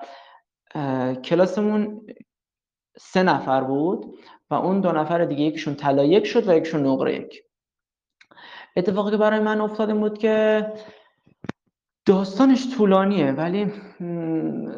[1.24, 2.07] کلاسمون
[2.99, 4.18] سه نفر بود
[4.51, 7.43] و اون دو نفر دیگه یکیشون طلا یک شد و یکیشون نقره یک.
[8.76, 10.66] اتفاقی که برای من افتاده بود که
[12.07, 13.72] داستانش طولانیه ولی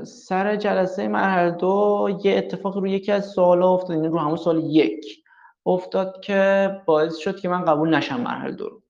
[0.04, 4.64] سر جلسه مرحله دو یه اتفاق روی یکی از سوالا افتاد یعنی رو همون سال
[4.64, 5.24] یک
[5.66, 8.82] افتاد که باعث شد که من قبول نشم مرحله دو رو.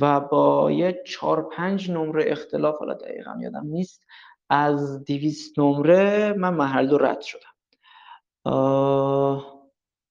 [0.00, 4.04] و با یه چهار پنج نمره اختلاف حالا دقیقا یادم نیست
[4.50, 7.50] از دیویست نمره من مرحله دو رد شدم.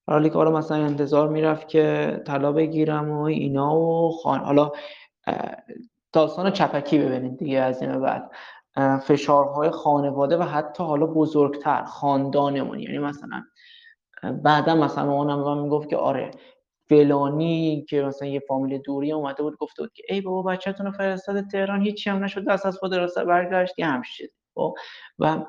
[0.08, 4.40] حالا که حالا مثلا انتظار می‌رفت که طلا بگیرم و اینا و خان...
[4.40, 4.72] حالا
[6.14, 8.32] داستان چپکی ببینید دیگه از این بعد.
[9.00, 13.44] فشارهای خانواده و حتی حالا بزرگتر خاندانمون یعنی مثلا
[14.44, 16.32] بعدا مثلا مامانم من می‌گفت که آره
[16.90, 20.92] فلانی که مثلا یه فامیل دوری اومده بود گفته بود که ای بابا بچه‌تون رو
[20.92, 24.22] فرستاده تهران هیچی هم نشد دست از خود راست برگشت یه همش
[24.56, 24.74] خب؟
[25.20, 25.46] و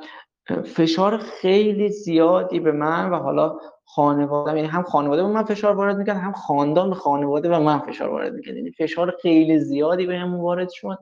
[0.64, 5.97] فشار خیلی زیادی به من و حالا خانواده یعنی هم خانواده به من فشار وارد
[5.97, 8.57] می‌کرد هم خاندان خانواده به من فشار وارد می‌کرد.
[8.57, 10.99] یعنی فشار خیلی زیادی به هم وارد شد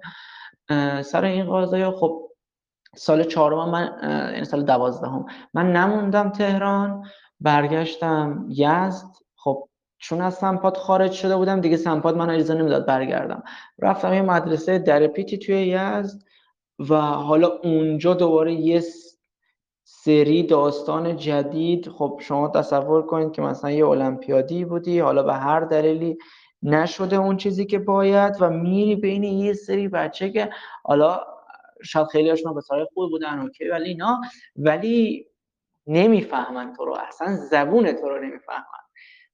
[1.02, 2.22] سر این قضايا خب
[2.96, 3.98] سال چهارم من
[4.32, 7.04] یعنی سال دوازدهم من نموندم تهران
[7.40, 9.06] برگشتم یزد.
[9.36, 9.68] خب
[9.98, 13.42] چون از سمپاد خارج شده بودم دیگه سمپاد من اجازه نمی‌داد برگردم.
[13.78, 16.22] رفتم یه مدرسه درپیتی توی یزد
[16.78, 18.82] و حالا اونجا دوباره یه
[19.84, 21.88] سری داستان جدید.
[21.88, 26.18] خب شما تصور کنید که مثلا یه المپیادی بودی حالا به هر دلیلی
[26.62, 30.50] نشده اون چیزی که باید و میری بین یه سری بچه که
[30.84, 31.20] حالا
[31.82, 32.60] شاید خیلی هاشون به
[32.94, 34.20] خوب بودن اوکی ولی اینا
[34.56, 35.26] ولی
[35.86, 38.85] نمی‌فهمن تو رو اصلا زبون تو رو نمی‌فهمن.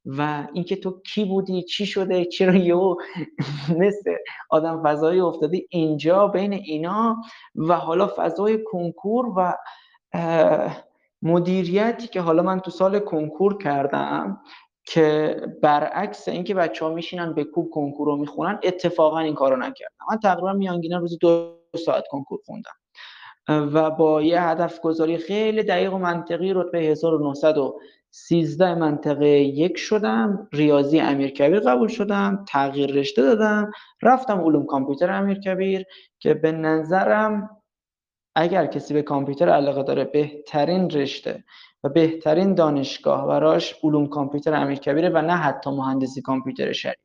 [0.07, 2.97] و اینکه تو کی بودی چی شده چرا یهو
[3.81, 4.15] مثل
[4.51, 7.17] آدم فضایی افتادی اینجا بین اینا
[7.55, 9.55] و حالا فضای کنکور و
[11.23, 14.41] مدیریتی که حالا من تو سال کنکور کردم
[14.85, 19.95] که برعکس اینکه بچه ها میشینن به کوب کنکور رو می‌خونن اتفاقا این کارو نکردم.
[20.11, 22.73] من تقریبا میانگینه روزی دو ساعت کنکور خوندم.
[23.49, 26.95] و با یه هدف گذاری خیلی دقیق و منطقی رتبه
[28.13, 33.71] 1913 منطقه یک شدم ریاضی امیرکبیر قبول شدم تغییر رشته دادم
[34.03, 35.85] رفتم علوم کامپیوتر امیرکبیر
[36.19, 37.51] که به نظرم
[38.37, 41.45] اگر کسی به کامپیوتر علاقه داره بهترین رشته
[41.85, 46.97] و بهترین دانشگاه براش علوم کامپیوتر امیرکبیره و نه حتی مهندسی کامپیوتر شریف.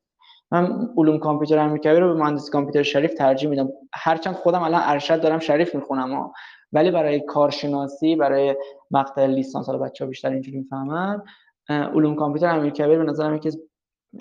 [0.52, 3.70] من علوم کامپیوتر امیرکبیر رو به مهندسی کامپیوتر شریف ترجیح میدم.
[3.94, 6.32] هرچند خودم الان ارشد دارم شریف می‌خونم
[6.74, 8.56] ولی برای کارشناسی برای
[8.92, 11.22] مقطع لیسانس حالا بچه‌ها بیشتر اینجوری می‌فهمن
[11.70, 13.52] علوم کامپیوتر امیرکبیر به نظرم یکی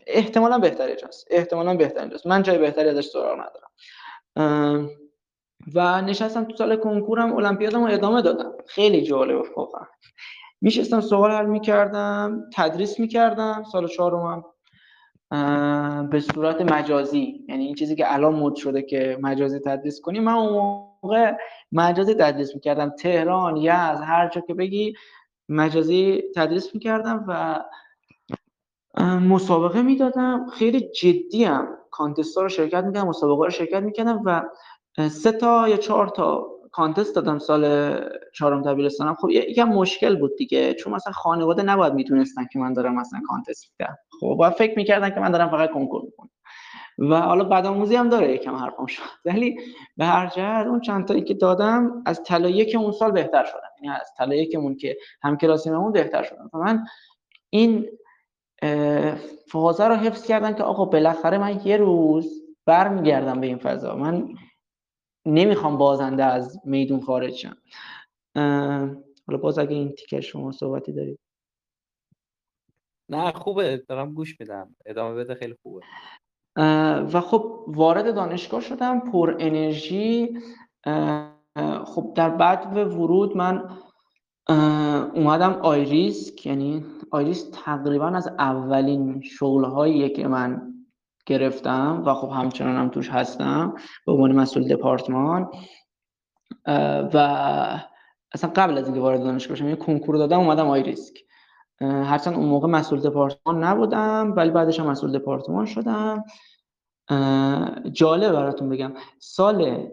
[0.06, 4.90] احتمالاً بهتره جاست احتمالاً بهترین جاست من جای بهتری ازش سراغ ندارم.
[5.74, 8.52] و نشستم تو سال کنکورم المپیادم رو ادامه دادم.
[8.66, 9.86] خیلی جالب واقعا.
[10.60, 14.44] میشستم سوال حل می‌کردم تدریس می‌کردم سال چهارمم.
[16.10, 20.32] به صورت مجازی یعنی این چیزی که الان مد شده که مجازی تدریس کنیم من
[20.32, 21.32] اون موقع
[21.72, 22.90] مجازی تدریس می‌کردم.
[22.90, 24.94] تهران یزد هر جا که بگی
[25.48, 27.60] مجازی تدریس می‌کردم و
[29.04, 30.46] مسابقه می‌دادم.
[30.52, 34.42] خیلی جدی هم کانتست رو شرکت می‌کردم مسابقه رو شرکت می‌کردم و
[35.08, 37.94] سه تا یا چهار تا کانتست دادم سال
[38.34, 39.14] چهارم دبیرستانم.
[39.14, 40.74] خب یکم مشکل بود دیگه.
[40.74, 43.96] چون مثلا خانواده نباید می‌تونستن که من دارم مثلا کانتست میدم.
[44.20, 46.30] خب باید فکر می‌کردن که من دارم فقط کنکور می‌کنم.
[46.98, 49.02] و حالا بعد هم داره یکم حرفم شد.
[49.24, 49.58] ولی
[49.96, 53.70] به هر جهت اون چند تایی که دادم از طلا که اون سال بهتر شدم
[53.82, 56.86] یعنی از طلا یکمون که هم کلاسیممون بهتر شدم من
[57.50, 57.88] این
[59.48, 63.96] فازه رو حفظ کردم که آقا بالاخره من یه روز برمیگردم به این فضا.
[63.96, 64.28] من
[65.26, 67.56] نمی‌خوام بازنده از میدون خارج شم.
[69.26, 71.18] حالا باز اگه این تیکر شما صحبتی دارید
[73.08, 73.76] نه خوبه.
[73.88, 74.76] دارم گوش میدم.
[74.86, 75.80] ادامه بده خیلی خوبه.
[77.12, 80.38] و خب وارد دانشگاه شدم پر انرژی.
[81.84, 83.70] خب در بعد ورود من
[85.14, 90.62] اومدم آیریسک یعنی آیریس تقریبا از اولین شغل که من
[91.26, 93.74] گرفتم و خب همچنان هم توش هستم
[94.06, 95.50] به عنوان مسئول دپارتمان.
[97.14, 97.18] و
[98.34, 101.14] اصلا قبل از اینکه وارد دانشگاه شدم یه کنکور دادم اومدم آیریسک
[101.80, 106.24] هرچند اون موقع مسئول دپارتمان نبودم ولی بعدش هم مسئول دپارتمان شدم.
[107.92, 108.92] جالب براتون بگم.
[109.18, 109.88] سال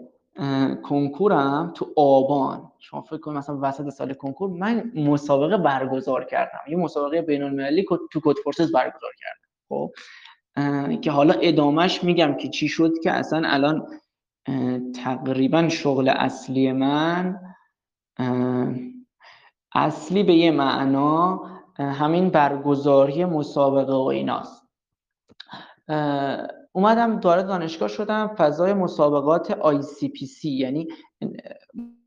[0.83, 2.71] کنکورم تو آبان.
[2.79, 6.59] شما فکر کنید مثلا وسط سال کنکور من مسابقه برگزار کردم.
[6.69, 9.49] یه مسابقه بین المللی تو کد فورسز برگزار کردم.
[9.69, 9.91] خب؟
[11.01, 13.87] که حالا ادامهش میگم که چی شد که اصلا الان
[15.03, 17.39] تقریبا شغل اصلی من
[19.75, 21.41] اصلی به یه معنا
[21.79, 24.63] همین برگزاری مسابقه و ایناست.
[26.71, 30.87] اومدم وارد دانشگاه شدم فضای مسابقات ICPC یعنی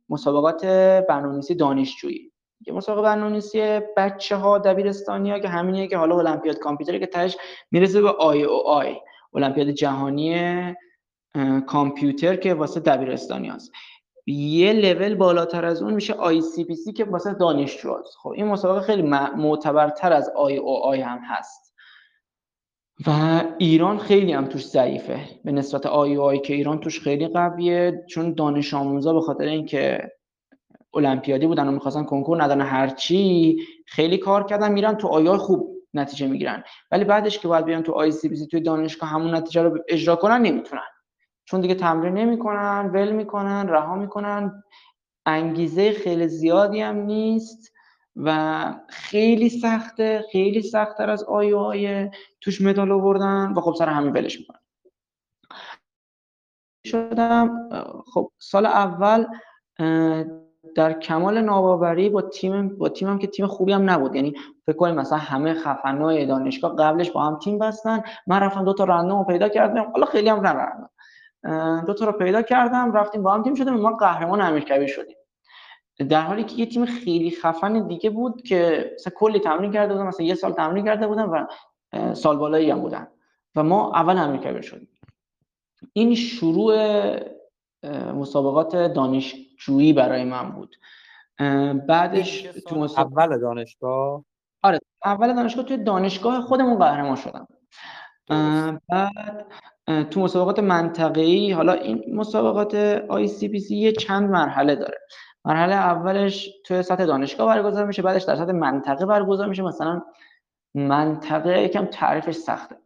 [0.08, 0.64] مسابقات
[1.08, 2.32] برنامه‌نویسی دانشجویی.
[2.66, 7.36] یه مسابقه برنامه‌نویسی بچه ها دبیرستانی ها که همینیه که حالا المپیاد کامپیوتری که تهش
[7.70, 8.96] می‌رسه به IOI
[9.34, 10.74] المپیاد جهانی
[11.66, 13.72] کامپیوتر که واسه دبیرستانی هست
[14.26, 19.02] یه لول بالاتر از اون میشه ICPC که واسه دانشجو هست خب این مسابقه خیلی
[19.36, 21.74] معتبرتر از IOI هم هست.
[23.06, 25.20] و ایران خیلی هم توش ضعیفه.
[25.44, 30.12] به نسبت IOI که ایران توش خیلی قویه چون دانش آموزا به خاطر اینکه
[30.94, 33.56] المپیادی بودن و می‌خواستن کنکور ندن هرچی
[33.86, 36.64] خیلی کار کردن میرن تو IOI خوب نتیجه می‌گیرن.
[36.90, 40.82] ولی بعدش که باید بیان تو ICPC توی دانشگاه همون نتیجه رو اجرا کنن نمی‌تونن.
[41.46, 44.62] چون دیگه تمرین نمی‌کنن ول می‌کنن رها می‌کنن.
[45.26, 47.72] انگیزه خیلی زیادی هم نیست
[48.16, 52.10] و خیلی سخته خیلی سختتر از IOI
[52.40, 54.58] توش مدال آوردن و خب سر همین ولش می‌کنن.
[56.86, 57.68] شدم
[58.14, 59.26] خب سال اول
[60.74, 64.14] در کمال ناباوری با تیم با تیمم که تیم خوبی هم نبود.
[64.14, 64.34] یعنی
[64.66, 68.02] فکر کنیم مثلا همه خفنای دانشگاه قبلش با هم تیم بستن.
[68.26, 69.90] من رفتم دو تا رندوم پیدا کردم.
[69.92, 70.90] حالا خیلی هم رندوم
[71.86, 75.16] دو تا رو پیدا کردم رفتیم با هم تیم شدیم ما قهرمان امیرکبیر شدیم.
[76.08, 80.06] در حالی که یه تیم خیلی خفن دیگه بود که مثلا کلی تمرین کرده بودن
[80.06, 81.46] مثلا یه سال تمرین کرده بودن و
[82.14, 83.08] سال بالایی هم بودن
[83.54, 84.88] و ما اول امیرکبیر شدیم.
[85.92, 86.76] این شروع
[88.14, 90.76] مسابقات دانشجویی برای من بود.
[91.86, 94.24] بعدش تو اول دانشگاه؟
[94.62, 97.48] آره اول دانشگاه توی دانشگاه خودمون قهرمان شدم.
[98.88, 99.46] بعد
[99.86, 102.74] تو مسابقات منطقه‌ای حالا این مسابقات
[103.70, 104.98] یه چند مرحله داره.
[105.44, 109.62] مرحله اولش توی سطح دانشگاه برگزار میشه بعدش در سطح منطقه برگزار میشه.
[109.62, 110.02] مثلا
[110.74, 112.76] منطقه یکم تعریفش سخته.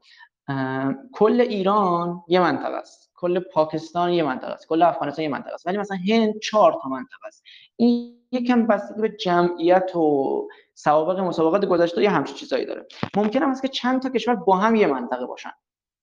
[1.12, 3.12] کل ایران یه منطقه است.
[3.14, 4.68] کل پاکستان یه منطقه است.
[4.68, 5.66] کل افغانستان یه منطقه است.
[5.66, 7.44] ولی مثلا هند چهار تا منطقه است.
[7.76, 12.86] این یکم بستگی به جمعیت و سوابق مسابقات گذشته یه همچین چیزایی داره.
[13.16, 15.52] ممکن است که چند تا کشور با هم یه منطقه باشن.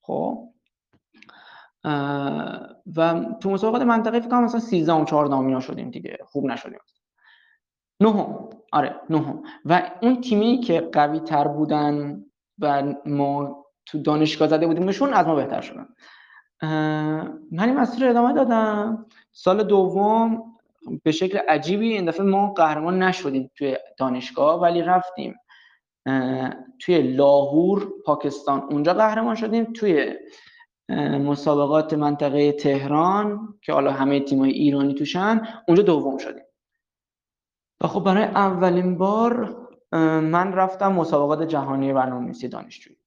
[0.02, 0.50] خب؟
[2.96, 6.18] و تو مسابقات منطقه فکر کنم مثلا 13 و 14 اینا شدیم دیگه.
[6.26, 6.80] خوب نشدیم.
[8.00, 8.50] نهم.
[8.72, 9.44] آره نهم.
[9.66, 12.24] و اون تیمی که قوی تر بودن
[12.60, 15.88] و ما تو دانشگاه زده بودیمشون از ما بهتر شدن.
[17.52, 19.06] من این مسیر ادامه دادم.
[19.32, 20.44] سال دوم
[21.04, 25.36] به شکل عجیبی این دفعه ما قهرمان نشدیم توی دانشگاه ولی رفتیم.
[26.80, 29.74] توی لاهور پاکستان اونجا قهرمان شدیم.
[29.74, 30.16] توی
[30.90, 36.44] مسابقات منطقه تهران که حالا همه تیمای ایرانی توشن اونجا دوم شدیم.
[37.82, 39.58] و خب برای اولین بار
[40.22, 42.98] من رفتم مسابقات جهانی برنامه‌نویسی دانشجویی.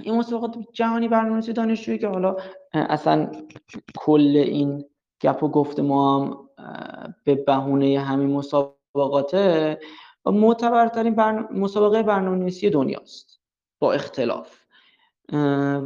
[0.00, 2.36] این مسابقات جهانی برنامه‌نویسی دانشجویی که حالا
[2.72, 3.30] اصلا
[3.96, 4.84] کل این
[5.22, 6.48] گپ و گفت ما هم
[7.24, 9.78] به بهونه همین مسابقاته.
[10.26, 11.48] معتبرترین برن...
[11.50, 13.40] مسابقه برنامه‌نویسی دنیاست
[13.78, 14.57] با اختلاف.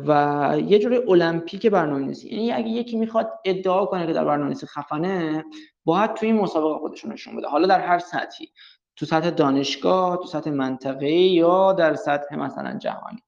[0.06, 5.44] و یه جوری المپیک برنامه‌نویسی یعنی اگه یکی می‌خواد ادعا کنه که در برنامه‌نویسی خفنه
[5.84, 7.48] باید توی این مسابقه خودشون نشون بده.
[7.48, 8.48] حالا در هر سطحی.
[8.96, 13.22] تو سطح دانشگاه تو سطح منطقه یا در سطح مثلا جهانی.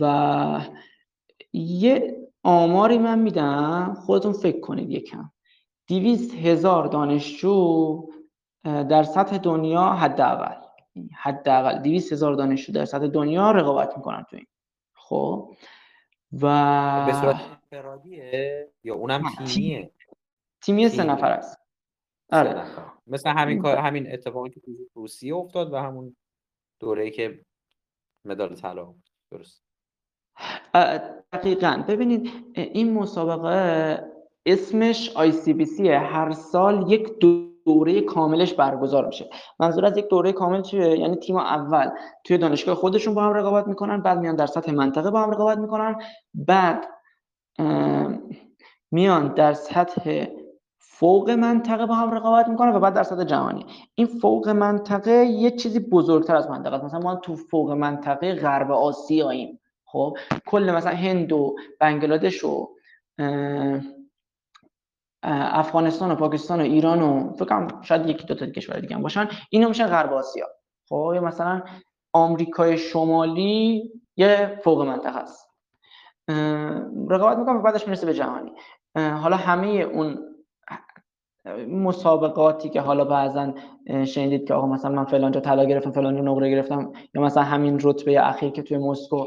[0.00, 0.60] و
[1.52, 3.94] یه آماری من میدم.
[4.06, 5.30] خودتون فکر کنید یکم.
[5.86, 8.02] دیویست هزار دانشجو
[8.64, 10.65] در سطح دنیا حداقل.
[11.14, 14.46] حداقل 200 هزار دانشجو در سطح دنیا رقابت می‌کنن تو این.
[14.94, 15.56] خب؟
[16.32, 19.90] و به صورت انفرادیه؟ یا اونم تیمیه؟
[20.60, 21.58] تیمی سه نفر است.
[22.32, 22.64] آره.
[23.06, 26.16] مثل همین کار همین اتفاقی که تو روسیه افتاد و همون
[26.80, 27.40] دوره‌ای که
[28.24, 28.94] مدال طلا
[29.30, 29.62] درست.
[31.32, 31.84] دقیقا.
[31.88, 34.12] ببینید این مسابقه
[34.46, 37.18] اسمش ICBC هر سال یک
[37.66, 39.30] دوره کاملش برگزار میشه.
[39.60, 41.90] منظور از یک دوره کامل چیه؟ یعنی تیم اول
[42.24, 45.58] توی دانشگاه خودشون با هم رقابت می‌کنن بعد میان در سطح منطقه با هم رقابت
[45.58, 45.96] می‌کنن.
[46.34, 46.86] بعد
[48.90, 50.24] میان در سطح
[50.78, 53.66] فوق منطقه با هم رقابت می‌کنن و بعد در سطح جهانی.
[53.94, 59.60] این فوق منطقه یه چیزی بزرگتر از منطقه مثلا ما تو فوق منطقه غرب آسیاییم
[59.84, 62.68] خب؟ کل مثلا هند و بنگلادش و
[65.28, 69.28] افغانستان و پاکستان و ایران و فکرم شاید یکی دو تا کشور دیگه هم باشن.
[69.50, 70.46] اینا میشن غرب آسیا.
[70.88, 71.62] خب مثلا
[72.12, 75.50] آمریکای شمالی یه فوق منطقه است.
[77.10, 78.52] رقابت می‌کنم بعدش می‌رسه به جهانی.
[78.96, 80.18] حالا همه اون
[81.68, 83.54] مسابقاتی که حالا بعضا
[84.04, 87.42] شنیدید که آقا مثلا من فلان جا طلا گرفتم فلان جا نقره گرفتم یا مثلا
[87.42, 89.24] همین رتبه اخیر که توی مسکو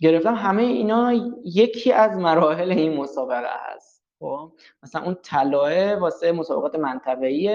[0.00, 1.12] گرفتم همه اینا
[1.44, 3.93] یکی از مراحل این مسابقه هست
[4.24, 4.52] خب
[4.82, 7.48] مثلا اون طلاه واسه مسابقات منطقه‌ای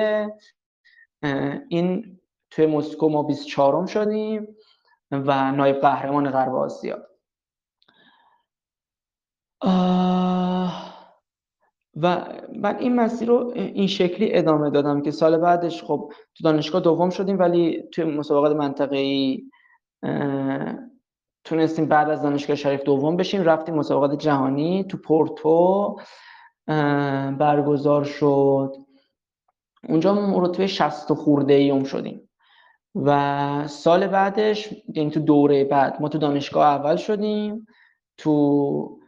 [1.70, 2.20] این
[2.52, 4.56] توی مسکو ما 24 شدیم
[5.12, 6.98] و نایب قهرمان غرب آسیا.
[11.96, 16.82] و من این مسیر رو این شکلی ادامه دادم که سال بعدش خب تو دانشگاه
[16.82, 19.44] دوم شدیم ولی توی مسابقات منطقه‌ای
[21.44, 23.44] تونستیم بعد از دانشگاه شریف دوم بشیم.
[23.44, 25.96] رفتیم مسابقات جهانی تو پورتو.
[27.38, 28.76] برگزار شد.
[29.84, 32.30] اونجا ما رتبه 60 خورده ایوم شدیم.
[32.96, 37.68] و سال بعدش یعنی تو دوره بعد ما تو دانشگاه اول شدیم.
[38.18, 39.00] تو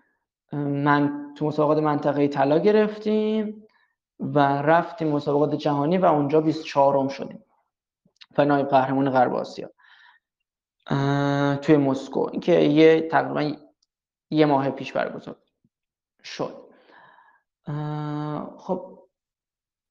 [0.53, 3.67] من تو مسابقات منطقه طلا گرفتیم
[4.19, 7.43] و رفتیم مسابقات جهانی و اونجا 24 شدیم.
[8.37, 9.69] و نایب قهرمان غرب آسیا.
[11.57, 13.57] توی مسکو که یه تقریبا
[14.29, 15.35] یه ماه پیش برگزار
[16.23, 16.60] شد.
[18.57, 18.99] خب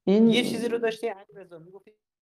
[0.04, 1.92] این یه چیزی رو داشتی علیرضا می‌گفتی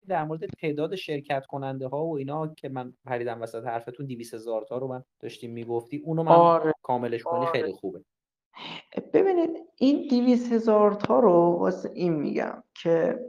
[0.08, 4.66] در مورد تعداد شرکت کننده ها و اینا که من پریدم وسط حرفتون 200 هزار
[4.70, 6.74] تا رو من داشتیم می‌گفتی اونو من آره.
[6.84, 8.04] کاملش کنی خیلی خوبه.
[9.14, 13.20] ببینید این 200 هزار تا رو واسه این میگم که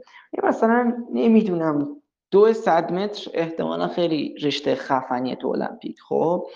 [0.43, 2.01] مثلا نمی‌دونم
[2.31, 6.47] دو صد متر احتمالا خیلی رشته خفنیه تو المپیک خب؟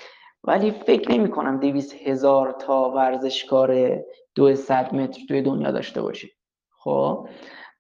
[0.43, 3.99] ولی فکر نمی کنم 200 هزار تا ورزشکار
[4.36, 6.32] 200 متر توی دنیا داشته باشی.
[6.78, 7.28] خب؟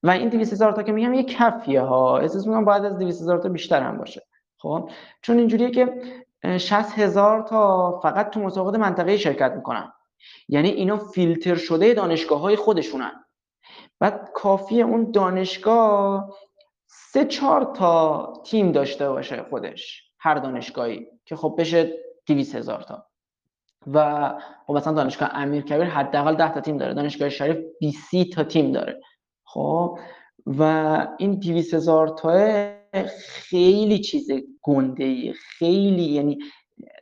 [0.03, 2.17] و این 200 هزار تا که میگم یه کفیه ها.
[2.17, 4.27] احساس می‌کنم باید از 200 هزار تا بیشتر هم باشه.
[4.57, 4.89] خب؟
[5.21, 6.01] چون اینجوریه که
[6.57, 9.93] 60 هزار تا فقط تو مسابقات منطقه شرکت می‌کنن.
[10.47, 13.11] یعنی اینا فیلتر شده دانشگاه های خودشونن.
[13.99, 16.29] بعد کافیه اون دانشگاه
[16.87, 20.11] سه چهار تا تیم داشته باشه خودش.
[20.19, 21.93] هر دانشگاهی که خب بشه
[22.25, 23.10] 200 هزار تا.
[23.87, 24.29] و
[24.67, 26.93] خب مثلا دانشگاه امیر کبیر حداقل 10 تا تیم داره.
[26.93, 29.01] دانشگاه شریف 20 تا تیم داره.
[29.45, 29.97] خب
[30.47, 30.63] و
[31.17, 32.71] این 200 هزار تا
[33.19, 36.39] خیلی چیز گنده ای خیلی یعنی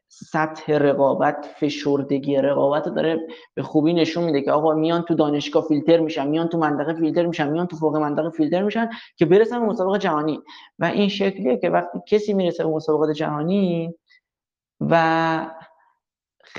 [0.07, 5.99] سطح رقابت فشردگی رقابت داره به خوبی نشون میده که آقا میان تو دانشگاه فیلتر
[5.99, 9.65] میشن میان تو منطقه فیلتر میشن میان تو فوق منطقه فیلتر میشن که برسن به
[9.65, 10.39] مسابقه جهانی.
[10.79, 13.93] و این شکلیه که وقتی کسی می‌رسه به مسابقات جهانی
[14.79, 15.45] و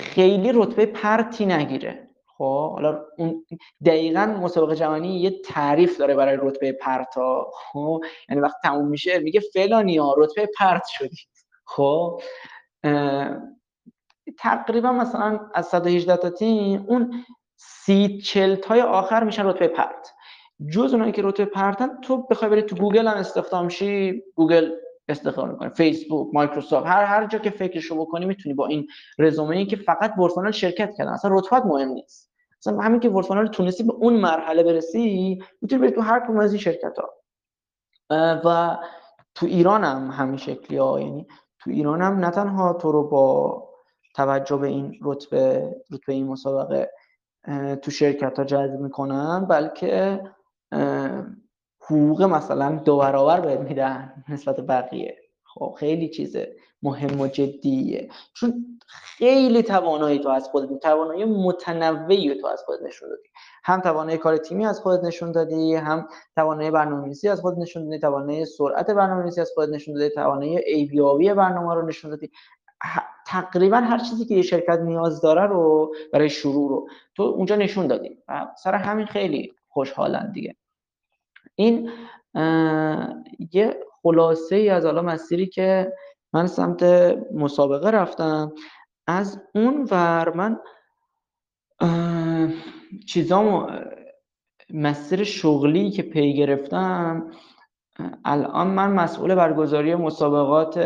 [0.01, 2.09] خیلی رتبه پرتی نگیره.
[2.27, 3.47] خب حالا اون
[3.87, 9.41] دقیقا مسابقه جهانی یه تعریف داره برای رتبه پرتا خب یعنی وقتی تموم میشه میگه
[9.41, 11.17] فلانی ها رتبه پرت شدی.
[11.65, 12.23] خب
[14.39, 17.25] تقریبا مثلا از 118 تا تیم اون
[17.57, 20.13] سی چل تای آخر میشن رتبه پرت.
[20.73, 24.71] جز اونایی که رتبه برترن تو بخوای بری تو گوگل هم استخدام شی گوگل
[25.11, 28.87] استخدام کنی فیسبوک مایکروسافت هر هر جا که فکرشو بکنی می‌تونی با این
[29.19, 31.13] رزومه ای که فقط World Final شرکت کردن.
[31.13, 32.31] اصلا رتبت مهم نیست.
[32.59, 36.39] اصلا همین که World Final تونستی به اون مرحله برسی می‌تونی بری تو هر کدوم
[36.39, 37.15] از این شرکت ها
[38.45, 38.79] و
[39.35, 41.27] تو ایران هم همین شکلی ها یعنی
[41.59, 43.65] تو ایران هم نه تنها تو رو با
[44.15, 46.91] توجه به این رتبه رتبه این مسابقه
[47.83, 50.23] تو شرکت ها جذب می‌کنن بلکه
[51.91, 55.17] حقوق مثلا دو برابر بهت میدن نسبت بقیه.
[55.45, 58.09] خب خیلی چیزه مهم و جدیه.
[58.35, 63.29] چون خیلی توانایی تو از خودت توانایی متنوعی تو از خودت نشون دادی.
[63.65, 67.99] هم توانایی کار تیمی از خودت نشون دادی هم توانایی برنامه‌نویسی از خودت نشون دادی
[67.99, 72.31] توانایی سرعت برنامه‌نویسی از خودت نشون دادی توانایی ای برنامه رو نشون دادی.
[73.27, 77.87] تقریبا هر چیزی که یه شرکت نیاز داره رو برای شروع رو تو اونجا نشون
[77.87, 78.19] دادی.
[78.63, 80.57] سر همین خیلی خوشحالن دیگه.
[81.61, 81.91] این
[83.53, 85.93] یه خلاصه ای از حالا مسیری که
[86.33, 86.83] من سمت
[87.35, 88.53] مسابقه رفتم.
[89.07, 90.61] از اون ور من
[93.07, 93.67] چیزامو
[94.71, 97.31] مسیر شغلی که پی گرفتم
[98.25, 100.79] الان من مسئول برگزاری مسابقات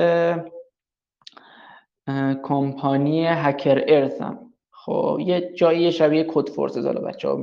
[2.42, 4.38] کمپانی HackerEarth ام
[4.70, 7.36] خب یه جایی شبیه Codeforces حالا بچه ها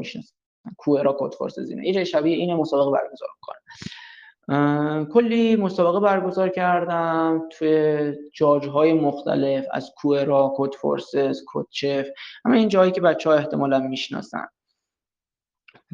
[0.65, 3.61] می‌شناسن کوئرا Codeforces اینه یه شبیه این مسابقه برگزار کنم
[5.05, 12.07] کلی مسابقه برگزار کردم توی جاج های مختلف از کوئرا Codeforces CodeChef
[12.45, 14.47] همه این جایی که بچه ها احتمالا می‌شناسن.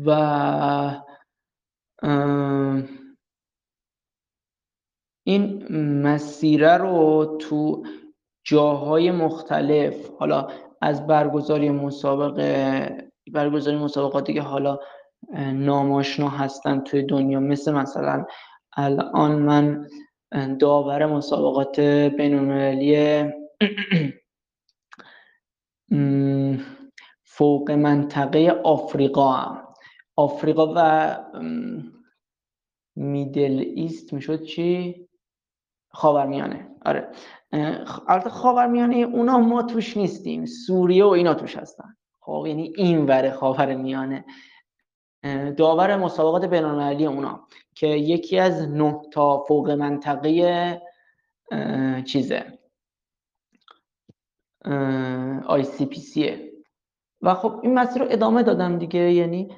[0.06, 1.02] و
[5.24, 5.68] این
[6.02, 7.84] مسیره رو تو
[8.44, 10.48] جاهای مختلف حالا
[10.82, 14.80] از برگزاری مسابقه برگزاری مسابقاتی که حالا
[15.54, 17.40] ناماشنا هستن توی دنیا.
[17.40, 18.26] مثل مثلا
[18.74, 19.88] الان من
[20.60, 21.80] داور مسابقات
[22.18, 23.24] بینالمللی
[27.24, 29.68] فوق منطقه آفریقا هم.
[30.16, 31.18] آفریقا و
[32.96, 35.08] Middle East می‌شد چی؟
[35.90, 36.70] خاورمیانه.
[36.86, 37.12] آره.
[38.08, 40.46] البته خاورمیانه اونا ما توش نیستیم.
[40.46, 41.96] سوریه و اینا توش هستن.
[42.28, 44.26] خب یعنی این ور خاور میانه.
[45.58, 50.82] داور مسابقات بینالمللی اونا که یکی از نه تا فوق منطقه
[52.06, 52.60] چیزه.
[55.46, 56.52] ICPC ه.
[57.22, 59.14] و خب این مسیر رو ادامه دادم دیگه.
[59.14, 59.56] یعنی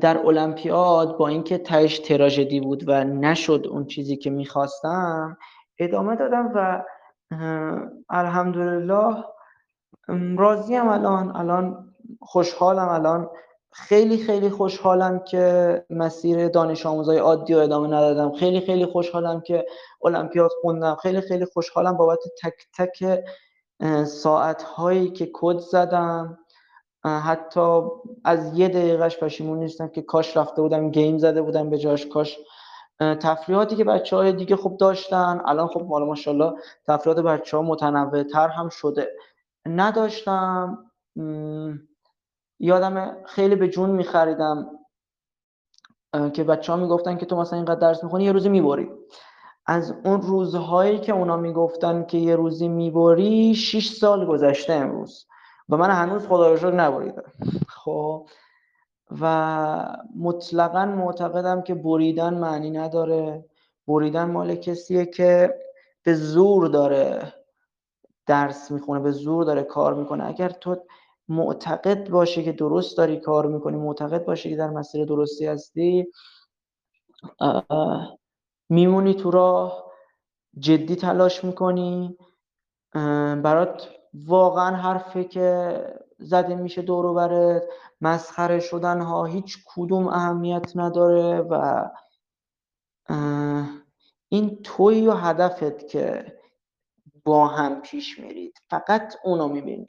[0.00, 5.38] در المپیاد با اینکه تهش تراژدی بود و نشد اون چیزی که می‌خواستم
[5.78, 6.82] ادامه دادم و
[8.08, 9.24] الحمدلله
[10.36, 11.36] راضیم الان.
[11.36, 11.85] الان
[12.20, 13.30] خوشحالم الان.
[13.72, 18.32] خیلی خیلی خوشحالم که مسیر دانش آموزای عادی رو ادامه ندادم.
[18.32, 19.66] خیلی خیلی خوشحالم که
[20.04, 20.94] المپیاد خوندم.
[20.94, 23.24] خیلی خیلی خوشحالم بابت تک تک
[24.04, 26.38] ساعت هایی که کد زدم.
[27.04, 27.80] حتی
[28.24, 32.06] از یه دقیقهش پشیمون نیستم که کاش رفته بودم گیم زده بودم به جاش.
[32.06, 32.38] کاش
[33.00, 35.40] تفریحاتی که بچه های دیگه خوب داشتن.
[35.46, 36.52] الان خب مالا ماشاءالله
[36.86, 39.08] تفریحات بچه ها متنوع تر هم شده.
[39.66, 40.78] نداشتم.
[42.60, 44.70] یادم خیلی به جون میخریدم
[46.32, 48.90] که بچه ها می‌گفتن که تو مثلا اینقدر درس می‌خونی یه روزی می‌بری.
[49.66, 55.26] از اون روزهایی که اونا می‌گفتن که یه روزی می‌بری 6 سال گذشته امروز
[55.68, 57.32] و من هنوز خدا رو نبریدم.
[57.84, 58.28] خب.
[59.20, 63.44] و مطلقا معتقدم که بریدن معنی نداره.
[63.88, 65.54] بریدن مال کسیه که
[66.02, 67.34] به زور داره
[68.26, 70.26] درس می‌خونه به زور داره کار می‌کنه.
[70.26, 70.76] اگر تو
[71.28, 76.12] معتقد باشی که درست داری کار می‌کنی معتقد باشی که در مسیر درستی هستی.
[78.68, 79.92] میمونی تو راه
[80.58, 82.18] جدی تلاش می‌کنی.
[83.42, 85.78] برات واقعا حرفی که
[86.18, 87.62] زده میشه دور برت
[88.00, 91.84] مسخره شدن ها هیچ کدوم اهمیت نداره و
[94.28, 96.36] این توی و هدفت که
[97.24, 98.58] با هم پیش میرید.
[98.70, 99.88] فقط اونو می‌بینی.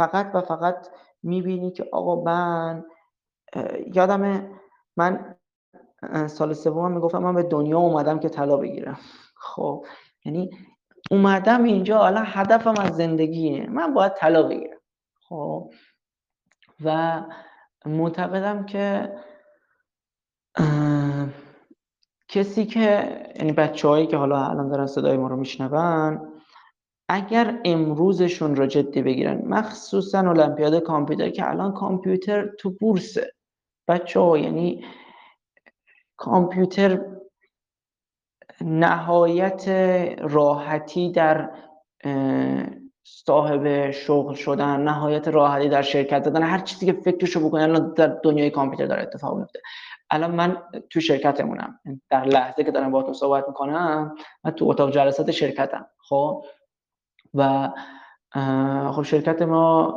[0.00, 0.88] فقط و فقط
[1.22, 2.84] می‌بینی که آقا من
[3.94, 4.48] یادم
[4.96, 5.36] من
[6.26, 8.98] سال سوم می‌گفتم من به دنیا اومدم که طلا بگیرم.
[9.36, 9.86] خب
[10.24, 10.50] یعنی
[11.10, 13.66] اومدم اینجا حالا هدفم از زندگیه.
[13.70, 14.80] من باید طلا بگیرم.
[15.28, 15.70] خب
[16.84, 17.22] و
[17.86, 19.12] معتقدم که
[22.28, 22.86] کسی که
[23.36, 26.39] یعنی بچه هایی که حالا الان دارن صدای ما رو میشنون
[27.12, 33.32] اگر امروزشون رو جدی بگیرن مخصوصا المپیاد کامپیوتر که الان کامپیوتر تو بورسه.
[33.88, 34.84] بچه ها یعنی
[36.16, 37.00] کامپیوتر
[38.60, 39.68] نهایت
[40.18, 41.50] راحتی در
[43.04, 48.06] صاحب شغل شدن نهایت راحتی در شرکت دادن هر چیزی که فکرشو بکنه الان در
[48.06, 49.60] دنیای کامپیوتر داره اتفاق میفته.
[50.10, 51.80] الان من تو شرکتمونم
[52.10, 55.86] در لحظه که دارم باهاتون صحبت می‌کنم من تو اتاق جلسات شرکتم.
[55.98, 56.44] خب؟
[57.34, 57.70] و
[58.92, 59.94] خب شرکت ما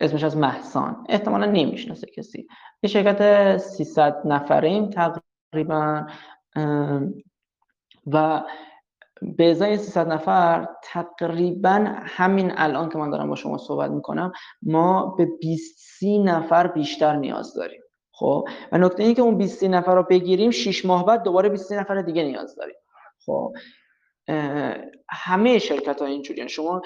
[0.00, 2.46] اسمش از محسان احتمالا نمی‌شناسه کسی.
[2.82, 6.06] یه شرکت 300 نفره ایم تقریبا
[8.06, 8.42] و
[9.22, 14.32] به ازای 300 نفر تقریبا همین الان که من دارم با شما صحبت می‌کنم
[14.62, 17.80] ما به 20 نفر بیشتر نیاز داریم.
[18.12, 21.72] خب؟ و نکته اینه که اون 20 نفر رو بگیریم 6 ماه بعد دوباره 20
[21.72, 22.76] نفر دیگه نیاز داریم.
[23.26, 23.52] خب؟
[25.10, 26.82] همه شرکت ها شما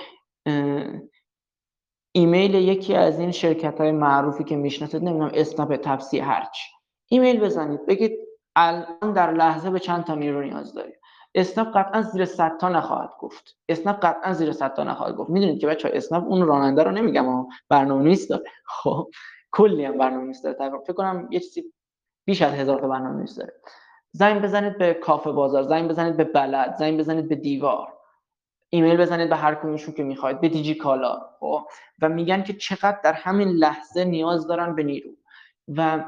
[2.13, 6.63] ایمیل یکی از این شرکت های معروفی که می‌شناسید نمی‌دونم اسنپ تپسی هرچی.
[7.11, 8.19] ایمیل بزنید بگید
[8.57, 10.95] الان در لحظه به چند تا نیرو نیاز داریم
[11.35, 13.57] اسنپ قطعا زیر 100 تا نخواهد گفت.
[13.69, 15.31] اسنپ قطعا زیر 100 تا نخواهد گفت.
[15.31, 18.45] می‌دونید که بچه اسنپ اون راننده رو نمیگم اما برنامه‌نویس داره.
[18.67, 19.11] خب
[19.53, 20.57] کلی هم برنامه‌نویس داره.
[20.85, 21.73] فکر کنم یه چیزی
[22.27, 23.53] بیش از هزار تا برنامه‌نویس داره.
[24.13, 27.93] زنگ بزنید به کافه بازار زنگ بزنید به بلد زنگ بزنید به دیوار.
[28.69, 31.63] ایمیل بزنید به هر کدومشون که می‌خواید به دیجی کالا خب؟
[32.03, 35.11] و میگن که چقدر در همین لحظه نیاز دارن به نیرو.
[35.77, 36.05] و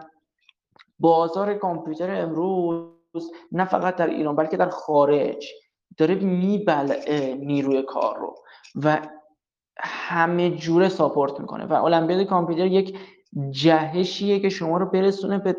[0.98, 5.48] بازار کامپیوتر امروز نه فقط در ایران بلکه در خارج
[5.96, 8.34] داره میبلعه نیروی کار رو
[8.82, 8.98] و
[9.78, 11.64] همه جوره ساپورت می‌کنه.
[11.64, 12.98] و المپیاد کامپیوتر یک
[13.50, 15.56] جهشیه که شما رو برسونه به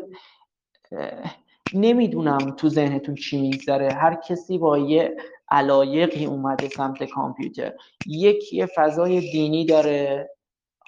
[1.72, 3.92] نمی‌دونم تو ذهنتون چی میگذره.
[3.92, 5.16] هر کسی با یه
[5.50, 7.72] علایقی اومده سمت کامپیوتر.
[8.06, 10.30] یکی یه فضای دینی داره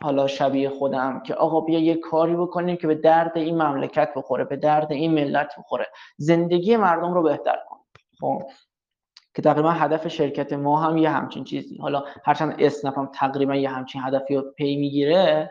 [0.03, 4.45] حالا شبیه خودم که آقا بیا یه کاری بکنیم که به درد این مملکت بخوره
[4.45, 5.87] به درد این ملت بخوره.
[6.17, 7.77] زندگی مردم رو بهتر کن.
[8.21, 8.43] خب؟
[9.35, 11.77] که تقریبا هدف شرکت ما هم یه همچین چیزی.
[11.77, 15.51] حالا هرچند اسنپ هم تقریبا یه همچین هدفی رو پی می‌گیره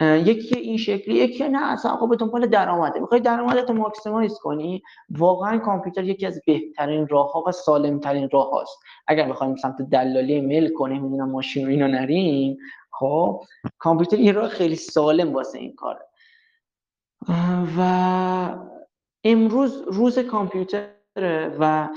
[0.00, 3.00] یکی این شکلی یکی نه اصلا آقا به دنبال درآمده.
[3.00, 8.28] می‌خوای درآمدت رو ماکسیمایز کنی؟ واقعا کامپیوتر یکی از بهترین راه ها و سالم ترین
[8.32, 8.78] راه هاست.
[9.06, 12.56] اگر بخوایم سمت دلالی میل کنیم می‌دونم ماشین رو اینو نریم
[12.90, 13.42] خب
[13.78, 16.08] کامپیوتر این راه خیلی سالم واسه این کاره.
[17.78, 18.58] و
[19.24, 20.88] امروز روز کامپیوتر
[21.60, 21.88] و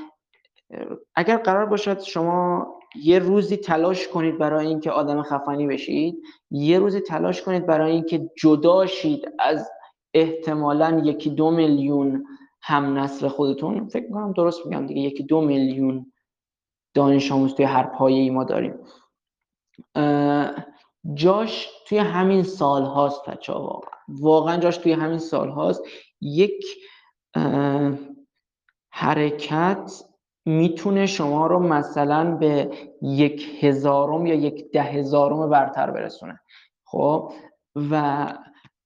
[1.16, 7.00] اگر قرار باشد شما یه روزی تلاش کنید برای اینکه آدم خفنی بشید یه روزی
[7.00, 9.72] تلاش کنید برای اینکه جدا شید از
[10.14, 12.26] احتمالا یکی دو میلیون
[12.62, 13.88] هم نسل خودتون.
[13.88, 16.12] فکر می‌کنم درست میگم دیگه یکی دو میلیون
[16.94, 18.74] دانش آموز توی هر پایه ای ما داریم.
[21.14, 23.92] جاش توی همین سال هاست بچه واقعا.
[24.08, 25.84] واقعا جاش توی همین سال هاست.
[26.22, 26.66] یک
[28.92, 30.04] حرکت
[30.46, 32.72] می‌تونه شما رو مثلا به
[33.02, 36.40] یک هزارم یا یک ده هزارم برتر برسونه.
[36.86, 37.34] خب؟
[37.92, 38.26] و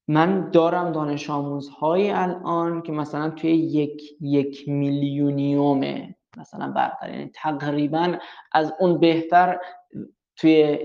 [0.07, 8.17] من دارم دانش آموزهایی الان که مثلا توی یک یک میلیونیوم مثلا برتر یعنی تقریبا
[8.51, 9.59] از اون بهتر
[10.35, 10.79] توی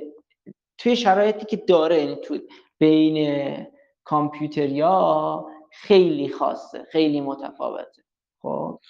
[0.78, 2.38] توی شرایطی که داره یعنی تو
[2.78, 3.56] بین
[4.04, 8.02] کامپیوتریا خیلی خاصه خیلی متفاوته.
[8.42, 8.80] خب؟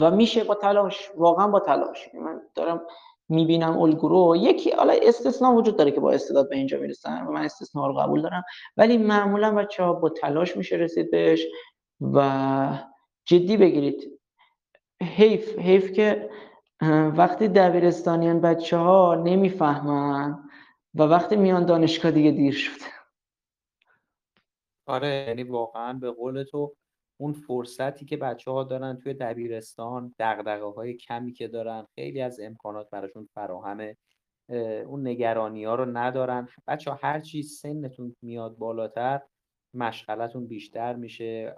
[0.00, 2.14] و میشه با تلاش واقعا با تلاش.
[2.14, 2.86] من دارم
[3.28, 7.44] می‌بینم الگورو یکی حالا استثنا وجود داره که با استعداد به اینجا می‌رسن و من
[7.44, 8.42] استثنا رو قبول دارم.
[8.76, 11.46] ولی معمولا بچه ها با تلاش میشه رسید بهش
[12.00, 12.78] و
[13.24, 14.20] جدی بگیرید.
[15.02, 16.30] حیف حیف که
[17.16, 20.38] وقتی دبیرستانیان بچه ها نمی‌فهمن
[20.94, 22.84] و وقتی میان دانشگاه دیگه دیر شده.
[24.86, 26.74] آره یعنی واقعا به قول تو
[27.20, 32.40] اون فرصتی که بچه ها دارن توی دبیرستان دقدقه های کمی که دارن خیلی از
[32.40, 33.96] امکانات براشون فراهمه.
[34.86, 36.48] اون نگرانی ها رو ندارن.
[36.66, 39.20] بچه ها هر چیز سنتون میاد بالاتر
[39.74, 41.56] مشغلتون بیشتر میشه.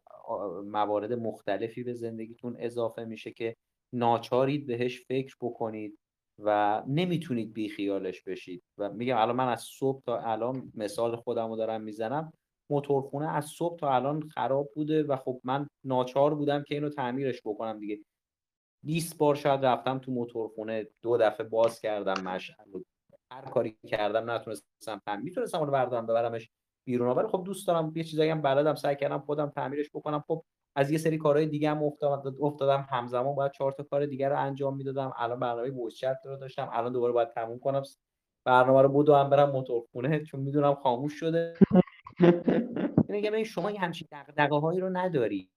[0.64, 3.56] موارد مختلفی به زندگیتون اضافه میشه که
[3.92, 5.98] ناچارید بهش فکر بکنید
[6.38, 8.62] و نمی‌تونید بیخیالش بشید.
[8.78, 12.32] و میگم الان من از صبح تا الان مثال خودم رو دارم می‌زنم.
[12.70, 17.40] موتورخونه از صبح تا الان خراب بوده و خب من ناچار بودم که اینو تعمیرش
[17.44, 17.98] بکنم دیگه.
[18.84, 22.80] 20 بار شاید رفتم تو موتورخونه دو دفعه باز کردم مشعل
[23.32, 26.50] هر کاری کردم نتونستم تعمیر می‌تونستم اونو بردارم ببرمش
[26.86, 27.16] بیرون.
[27.16, 30.24] ولی خب دوست دارم یه چیزایی هم بلدم سعی کردم خودم تعمیرش بکنم.
[30.26, 30.44] خب
[30.76, 31.82] از یه سری کارهای دیگه هم
[32.40, 32.88] افتادم.
[32.90, 35.12] همزمان باید چهار تا کار دیگه رو انجام می‌دادم.
[35.16, 36.70] الان برنامه بوشچت رو داشتم.
[36.72, 37.82] الان دوباره باید تموم کنم.
[38.44, 40.24] برنامه رو بودو هم برم موتورخونه.
[40.24, 41.54] چون می‌دونم خاموش شده.
[43.08, 45.50] این شما این همچین دغدغه هایی رو نداری.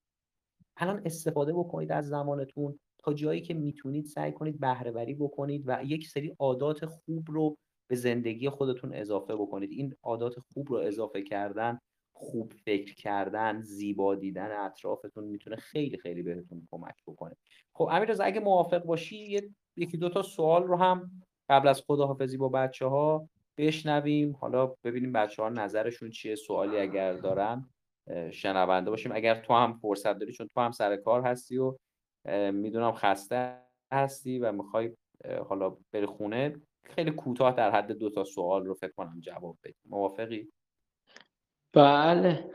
[0.77, 6.07] الان استفاده بکنید از زمانتون تا جایی که می‌تونید سعی کنید بهره بکنید و یک
[6.07, 7.57] سری عادات خوب رو
[7.87, 9.71] به زندگی خودتون اضافه بکنید.
[9.71, 11.79] این عادات خوب رو اضافه کردن
[12.13, 17.35] خوب فکر کردن زیبا دیدن اطرافتون می‌تونه خیلی خیلی بهتون کمک بکنه.
[17.73, 19.41] خب امیر اگه موافق باشی
[19.77, 21.11] یکی دو تا سوال رو هم
[21.49, 24.37] قبل از خداحافظی با بچه ها بشنویم.
[24.41, 27.69] حالا ببینیم بچه ها نظرشون چیه سوالی اگر دارن
[28.31, 29.11] شنونده باشیم.
[29.15, 31.77] اگر تو هم فرصت داری چون تو هم سر کار هستی و
[32.51, 33.59] می‌دونم خسته
[33.93, 34.91] هستی و می‌خوای
[35.49, 39.75] حالا بری خونه خیلی کوتاه در حد دو تا سوال رو فکر کنم جواب بدی.
[39.85, 40.51] موافقی؟
[41.73, 42.51] بله.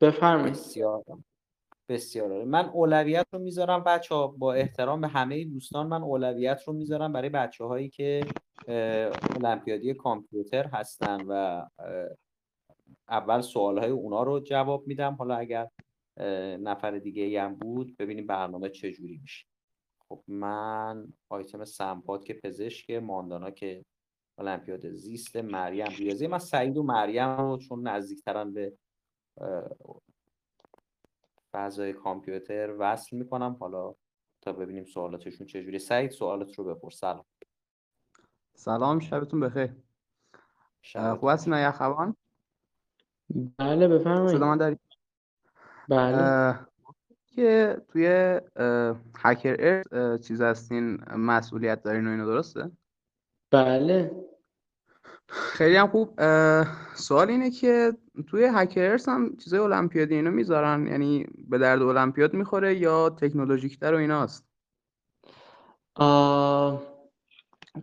[0.00, 0.54] بفرمایید.
[0.54, 1.04] بسیار
[1.88, 6.72] بسیار من اولویت رو می‌ذارم بچه ها با احترام به همه دوستان من اولویت رو
[6.72, 8.20] می‌ذارم برای بچه هایی که
[8.68, 11.62] المپیادی کامپیوتر هستن و
[13.08, 15.14] اول سوال های اونا رو جواب میدم.
[15.14, 15.68] حالا اگر
[16.60, 19.46] نفر دیگه هم بود ببینیم برنامه چجوری میشه.
[20.08, 23.84] خب من آیتم سمپاد که پزشک ماندانا که
[24.38, 26.26] المپیاد زیست مریم ریاضی.
[26.26, 28.72] من سعید و مریم رو چون نزدیکترن به
[31.52, 33.56] فضای کامپیوتر وصل می‌کنم.
[33.60, 33.94] حالا
[34.42, 36.98] تا ببینیم سوالاتشون چجوری سعید سوالات رو بپرس.
[36.98, 37.24] سلام.
[38.56, 39.70] سلام شبتون بخیر.
[41.20, 42.16] خوب هستین آیا خوان
[43.58, 44.36] بله بفرمایید.
[44.36, 44.78] صدا من داری
[45.88, 46.58] بله.
[47.26, 48.40] که توی
[49.18, 49.82] هکر
[50.16, 52.70] چیز هستین مسئولیت دارین و اینو درسته؟
[53.50, 54.26] بله.
[55.28, 56.20] خیلی هم خوب.
[56.94, 57.92] سوال اینه که
[58.26, 63.96] توی هکرز هم چیزای المپیادی اینو می‌ذارن؟ یعنی به درد المپیاد می‌خوره یا تکنولوژیکتر و
[63.96, 64.46] ایناست؟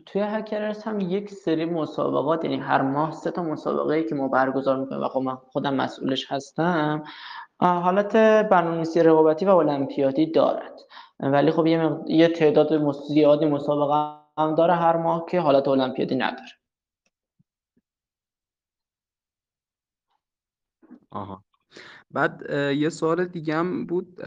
[0.05, 4.27] توی هکرز هم یک سری مسابقات یعنی هر ماه سه تا مسابقه ای که ما
[4.27, 7.03] برگزار می‌کنیم و خب من خودم مسئولش هستم
[7.59, 8.15] حالت
[8.49, 10.79] برنامه‌نویسی رقابتی و المپیادی دارد.
[11.19, 16.51] ولی خب یه, یه تعداد زیادی مسابقه هم داره هر ماه که حالت المپیادی نداره.
[21.11, 21.43] آها.
[22.11, 24.21] بعد یه سوال دیگه هم بود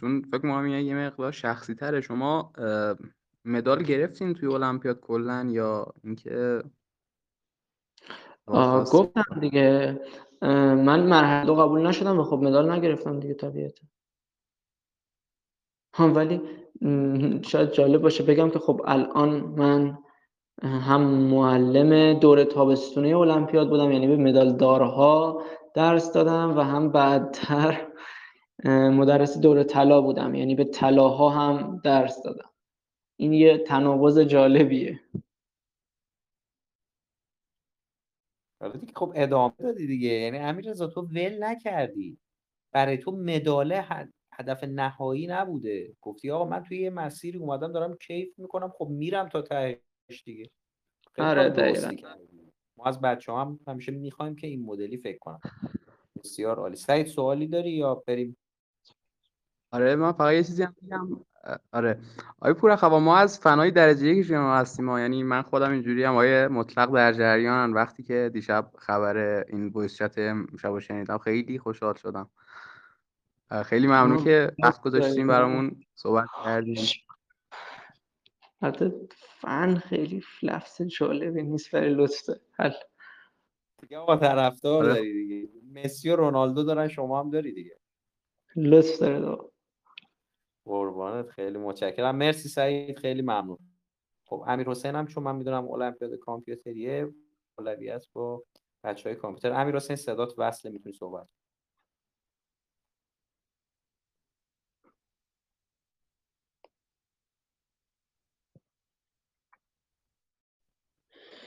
[0.00, 2.52] چون فکر کنم یه مقدار شخصی تره شما
[3.44, 6.62] مدال گرفتین توی المپیاد کلا یا اینکه
[8.92, 10.00] گفتم دیگه
[10.42, 13.86] من مرحله دو قبول نشدم و خب مدال نگرفتم دیگه طبیعتا.
[15.94, 16.40] هم ولی
[17.42, 19.98] شاید جالب باشه بگم که خب الان من
[20.62, 25.42] هم معلم دوره تابستونی المپیاد بودم یعنی به مدال دارها
[25.74, 27.86] درس دادم و هم بعدتر
[28.64, 32.49] مدرس دوره طلا بودم یعنی به طلاها هم درس دادم.
[33.20, 35.00] این یه تناقض جالبیه.
[38.80, 40.08] دیگه خب ادامه دادی دیگه.
[40.08, 42.18] یعنی امیر رضا تو ول نکردی.
[42.72, 43.84] برای تو مداله
[44.32, 45.96] هدف نهایی نبوده.
[46.00, 50.50] گفتی آقا من توی یه مسیری اومدم دارم کیف می‌کنم خب میرم تا تهش دیگه.
[51.18, 51.48] آره
[52.76, 55.40] ما از بچه هم همیشه می‌خوایم که این مدلی فکر کنم.
[56.24, 56.76] بسیار عالی.
[56.76, 58.36] سعید سوالی داری یا بریم؟
[59.70, 61.08] آره من فقط یه چیزی هم بگم
[61.72, 61.98] آره.
[62.40, 66.04] آقای پور خوا ما از فنای درجه یکی شما هستیم ما یعنی من خودم اینجوری
[66.04, 67.72] هم آقای مطلق در جریان.
[67.72, 69.16] وقتی که دیشب خبر
[69.48, 70.14] این وایس چت
[70.62, 72.30] شب شنیدم خیلی خوشحال شدم.
[73.64, 76.86] خیلی ممنون که وقت گذاشتیم برامون صحبت کردیم.
[78.62, 78.92] حتی
[79.40, 82.72] فن خیلی لفظ جالبی نیست برای لطف حل.
[83.78, 84.94] دیگه آقا طرفدار آره.
[84.94, 85.48] داری دیگه.
[85.74, 87.76] مسی و رونالدو دارن شما هم داری دیگه.
[88.56, 89.38] لطف داره
[90.70, 92.16] قربانت خیلی متشکرم.
[92.16, 93.58] مرسی سعید خیلی ممنون.
[94.24, 97.08] خب امیر حسین هم چون من می‌دونم المپیاد کامپیوتریه
[97.58, 98.44] اولویت با
[98.84, 99.52] بچه های کامپیوتر.
[99.60, 101.28] امیر حسین صدات وصله می‌تونی صحبت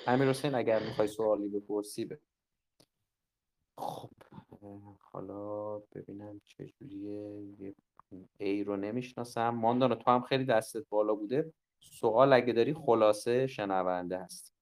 [0.07, 2.19] امیر حسین اگر می‌خوای سوالی بپرسی به
[3.77, 4.11] خب
[5.01, 7.41] حالا ببینم چجوریه
[8.37, 9.49] ای رو نمی‌شناسم.
[9.49, 11.53] ماندانا تو هم خیلی دستت بالا بوده.
[11.79, 14.52] سوال اگه داری خلاصه شنونده هست.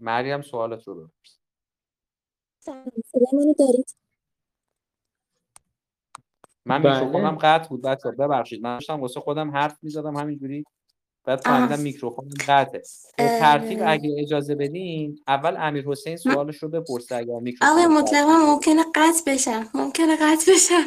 [0.00, 1.38] مریم سوالت رو بپرس.
[3.32, 3.96] منو دارید؟
[6.66, 6.92] من بله.
[6.94, 8.62] میکروفونم قطع بود بچه ببخشید.
[8.62, 10.64] من داشتم واسه خودم حرف می‌زدم همینجوری.
[11.24, 12.82] بعد فهمیدم میکروفون قطعه.
[13.16, 18.84] ترتیب اگه اجازه بدین اول امیر حسین سوالش رو بپرسه اگر میکروفون آقای مطلقا ممکنه
[18.94, 20.84] قطع بشم ممکنه قطع بشم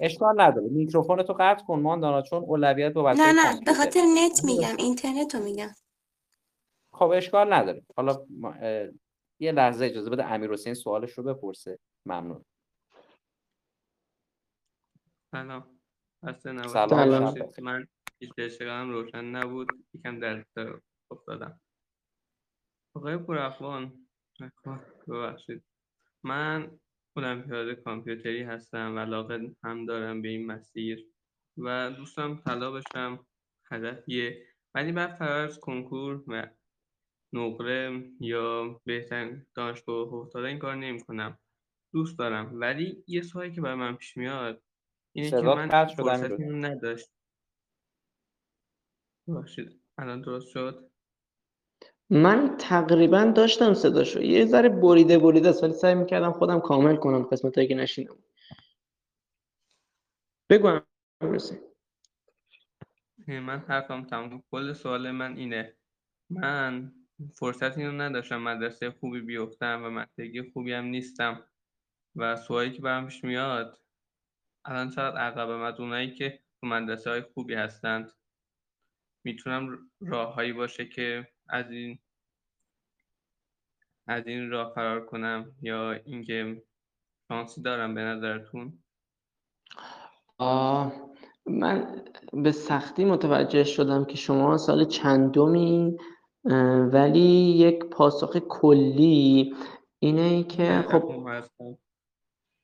[0.00, 0.68] اشکال نداره.
[0.68, 3.60] میکروفون تو قطع کن ماندانا چون اولویت با نه نه.
[3.60, 4.76] به خاطر نت میگم.
[4.78, 5.70] اینترنت رو میگم.
[6.94, 7.82] خب اشکال نداره.
[7.96, 8.26] حالا
[9.38, 11.78] یه لحظه اجازه بده امیر حسین سوالش رو بپرسه.
[12.06, 12.44] ممنون.
[15.30, 15.80] سلام.
[16.66, 17.34] سلام.
[17.62, 17.86] من
[18.38, 19.68] اشتغالم روشن نبود.
[19.94, 20.44] یکم در
[21.10, 21.60] افتادم.
[22.96, 24.06] آقای پوراخوان
[25.08, 25.64] ببخشید.
[26.22, 26.78] من
[27.16, 31.06] المپیاد کامپیوتری هستم و علاقه هم دارم به این مسیر
[31.58, 33.26] و دوستم طلا بشم.
[33.70, 36.50] هدفیه ولی بر فرض کنکور و
[37.34, 41.38] نقره یا بهترین دانشگاه افتاده این کار نمی کنم
[41.92, 42.60] دوست دارم.
[42.60, 44.62] ولی یه سوالی که برای من پیش میاد
[45.12, 47.10] اینه که من فرصتی نداشت.
[49.28, 50.90] باشید الان درست شد؟
[52.10, 54.22] من تقریبا داشتم صداشو.
[54.22, 58.18] یه ذره بریده بریده است ولی سعی می‌کردم خودم کامل کنم قسمت که نشینم
[60.50, 60.80] بگو
[63.28, 65.76] من حرفم تمام کل سوال من اینه.
[66.30, 66.92] من
[67.38, 71.44] فرصتی رو نداشتم مدرسه خوبی بیفتم و مدرسه خوبی هم نیستم.
[72.16, 73.80] و سوالی که برام پیش میاد
[74.64, 78.12] الان چقدر عقبم از اونایی که تو مدرسه های خوبی هستند.
[79.24, 81.98] می‌تونم راههایی باشه که از این
[84.06, 86.62] از این راه فرار کنم یا اینکه
[87.28, 88.82] شانسی دارم به نظرتون؟
[91.46, 95.98] من به سختی متوجه شدم که شما سال چندمی
[96.92, 99.54] ولی یک پاسخ کلی
[99.98, 101.12] اینه که خب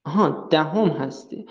[0.04, 1.46] آها دهم هستی.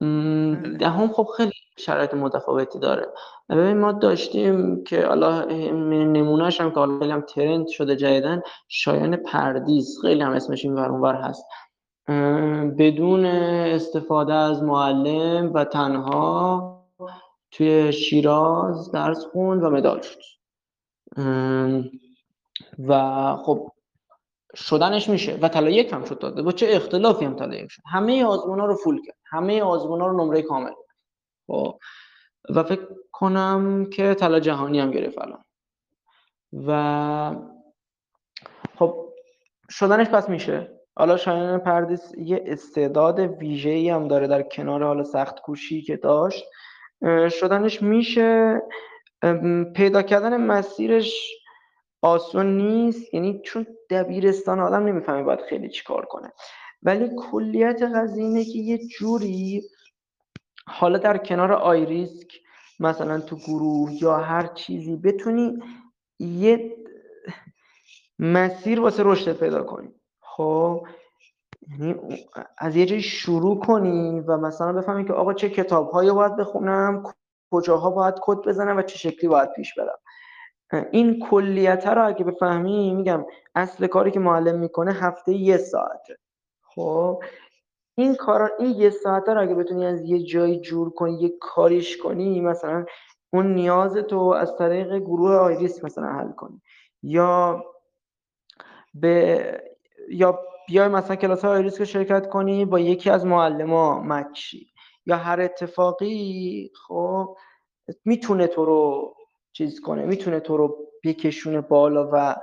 [0.00, 0.76] بله.
[0.78, 3.08] دهم خب خیلی شرایط متفاوتی داره.
[3.48, 9.16] ببین ما داشتیم که حالا نمونهش هم که حالا خیلی هم ترند شده جدیدن شایان
[9.16, 9.98] پردیس.
[10.02, 11.44] خیلی هم اسمش این ور هست.
[12.78, 16.68] بدون استفاده از معلم و تنها
[17.50, 20.37] توی شیراز درس خوند و مدال شد.
[22.88, 23.72] و خب
[24.54, 26.42] شدنش میشه و طلا یک هم شد داده.
[26.42, 27.82] با چه اختلافی هم طلا یک شد.
[27.86, 29.16] همه آزمون ها رو فول کرد.
[29.26, 30.72] همه آزمون ها رو نمره کامل
[31.46, 31.78] خب
[32.54, 35.44] و فکر کنم که طلا جهانی هم گرفت الان.
[36.66, 37.36] و
[38.78, 39.08] خب
[39.70, 40.78] شدنش پس میشه.
[40.96, 46.44] حالا شایان پردیس یه استعداد ویژه‌ای هم داره در کنار حالا سخت کوشی که داشت.
[47.30, 48.62] شدنش میشه.
[49.74, 51.30] پیدا کردن مسیرش
[52.02, 56.32] آسون نیست یعنی چون دبیرستان آدم نمی‌فهمه باید خیلی چیکار کنه.
[56.82, 59.62] ولی کلیت قضیه اینه که یه جوری
[60.66, 62.40] حالا در کنار آیریسک
[62.80, 65.58] مثلا تو گروه یا هر چیزی بتونی
[66.18, 66.76] یه
[68.18, 69.88] مسیر واسه رشد پیدا کنی.
[70.20, 70.86] خب؟
[71.70, 71.94] یعنی
[72.58, 77.02] از یه جایی شروع کنی و مثلا بفهمی که آقا چه کتاب باید بخونم
[77.50, 79.98] کجاها باید کد بزنم و چه شکلی باید پیش برم.
[80.92, 86.18] این کلیت رو اگه بفهمی میگم اصل کاری که معلم می‌کنه هفته یه ساعته.
[86.62, 87.22] خب؟
[87.94, 91.96] این کارا این یه ساعته رو اگه بتونی از یه جایی جور کنی یه کاریش
[91.96, 92.84] کنی مثلا
[93.32, 96.62] اون نیاز تو از طریق گروه آیریس مثلا حل کنی.
[97.02, 97.64] یا
[98.94, 99.62] به
[100.08, 100.38] یا
[100.68, 104.72] بیای مثلا کلاس آیریس که شرکت کنی با یکی از معلما مچی
[105.08, 107.36] یا هر اتفاقی خب
[108.04, 109.14] می‌تونه تو رو
[109.52, 112.36] چیز کنه می‌تونه تو رو بکشونه بالا و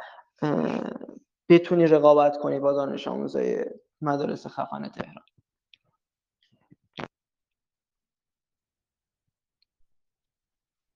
[1.49, 3.65] بتونی رقابت کنی با دانش آموزای
[4.01, 5.25] مدارس خفن تهران.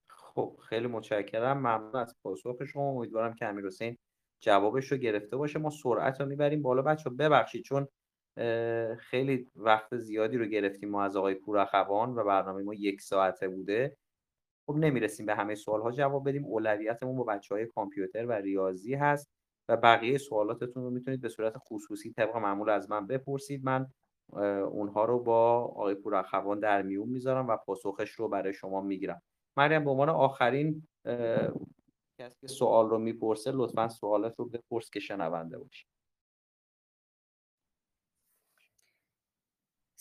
[0.08, 1.58] خب خیلی متشکرم.
[1.58, 2.90] ممنون از پاسخ شما.
[2.90, 3.98] امیدوارم که امیر حسین
[4.40, 5.58] جوابش رو گرفته باشه.
[5.58, 6.82] ما سرعت رو می‌بریم بالا.
[6.82, 7.88] بچه ببخشید چون
[8.98, 13.96] خیلی وقت زیادی رو گرفتیم ما از آقای پورخوان و برنامه ما یک ساعته بوده.
[14.66, 16.44] خب نمی‌رسیم به همه سوال ها جواب بدیم.
[16.44, 19.30] اولویتمون با بچه های کامپیوتر و ریاضی هست
[19.68, 23.64] و بقیه سوالاتتون رو می‌تونید به صورت خصوصی طبق معمول از من بپرسید.
[23.64, 23.86] من
[24.62, 29.22] اونها رو با آقای پورخوان در میون می‌ذارم و پاسخش رو برای شما می‌گیرم.
[29.56, 30.88] مریم به عنوان آخرین
[32.20, 35.86] کسی که سوال رو می‌پرسه لطفا سوالت رو بپرس که شنونده باشی.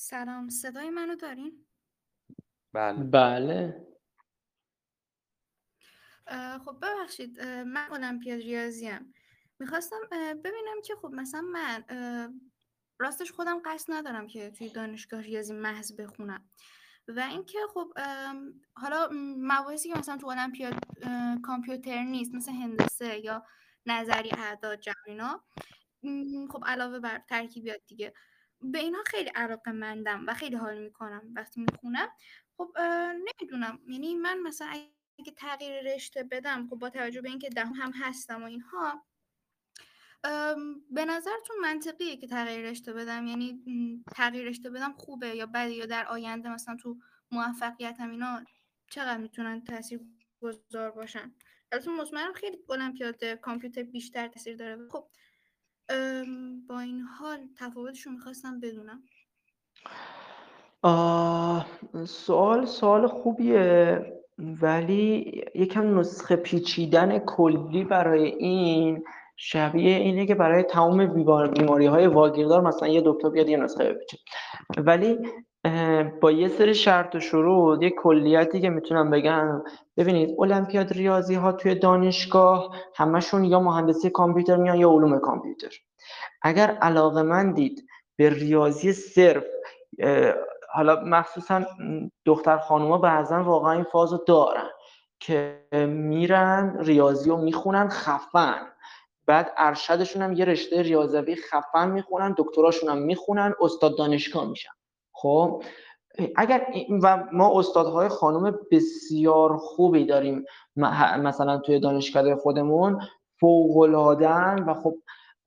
[0.01, 1.65] سلام صدای منو دارین؟
[2.73, 3.03] بله.
[3.03, 3.88] بله.
[6.65, 9.13] خب ببخشید من المپیاد ریاضیم.
[9.59, 9.97] می‌خواستم
[10.43, 11.84] ببینم که خب مثلا من
[12.99, 16.49] راستش خودم قصد ندارم که توی دانشگاه ریاضی محض بخونم.
[17.07, 17.93] و اینکه خب
[18.73, 20.73] حالا مباحثی که مثلا تو المپیاد
[21.43, 23.45] کامپیوتر نیست مثل هندسه یا
[23.85, 25.43] نظری اعداد جبرینا
[26.51, 28.13] خب علاوه بر ترکیبیات دیگه.
[28.61, 32.07] به اینها خیلی علاقه مندم و خیلی حال می‌کنم وقتی می‌خونم.
[32.57, 32.72] خب
[33.14, 33.80] نمی‌دونم.
[33.88, 34.68] یعنی من مثلا
[35.19, 39.06] اگه تغییر رشته بدم خب با توجه به اینکه دهم هم هستم و اینها
[40.91, 43.64] به نظرتون منطقیه که تغییر رشته بدم؟ یعنی
[44.15, 46.98] تغییر رشته بدم خوبه یا بده یا در آینده مثلا تو
[47.31, 48.44] موفقیتم اینا
[48.91, 49.99] چقدر می‌تونن تاثیر
[50.41, 51.34] گذار باشن؟
[51.72, 54.88] البته مطمئنم خیلی المپیاد کامپیوتر بیشتر تاثیر داره.
[54.91, 55.10] خب
[56.70, 59.03] با این حال تفاوتش رو می‌خواستم بدونم.
[62.06, 63.99] سوال سوال خوبیه
[64.38, 69.03] ولی یکم نسخه پیچیدن کلی برای این
[69.38, 71.06] شبیه اینه که برای تمام
[71.53, 74.18] بیماری های واگیردار مثلا یه دکتر بیاد یه نسخه بپیچه.
[74.78, 75.18] ولی
[76.21, 79.63] با یه سری شرط و شروط یه کلیتی که می‌تونم بگم.
[79.97, 85.75] ببینید المپیاد ریاضی ها توی دانشگاه همشون یا مهندسی کامپیوتر میان یا علوم کامپیوتر.
[86.41, 89.43] اگر علاقه من دید به ریاضی صرف
[90.73, 91.65] حالا مخصوصا
[92.25, 94.69] دختر خانوما بعضا واقعا این فازو دارن
[95.19, 98.67] که میرن ریاضی رو می‌خونن خفن.
[99.25, 104.69] بعد ارشدشون هم یه رشته ریاضوی خفن می‌خونن دکتراشون هم می‌خونن استاد دانشگاه میشن.
[105.21, 105.63] خب
[106.35, 106.67] اگر
[107.03, 110.45] و ما استادهای خانم بسیار خوبی داریم
[111.19, 113.01] مثلا توی دانشکده خودمون
[113.39, 113.77] فوق
[114.67, 114.95] و خب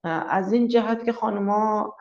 [0.05, 1.95] از این جهت که خانما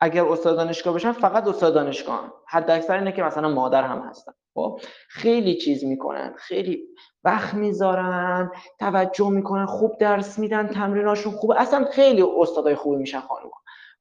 [0.00, 4.32] اگر استاد دانشگاه بشن فقط استاد دانشگاه حد اکثر اینه که مثلا مادر هم هستن.
[4.54, 6.88] خب خیلی چیز می‌کنن خیلی
[7.24, 11.60] وقت می‌ذارن توجه می‌کنن خوب درس میدن تمریناشون خوبه.
[11.60, 13.50] اصلا خیلی استادای خوبی میشن خانم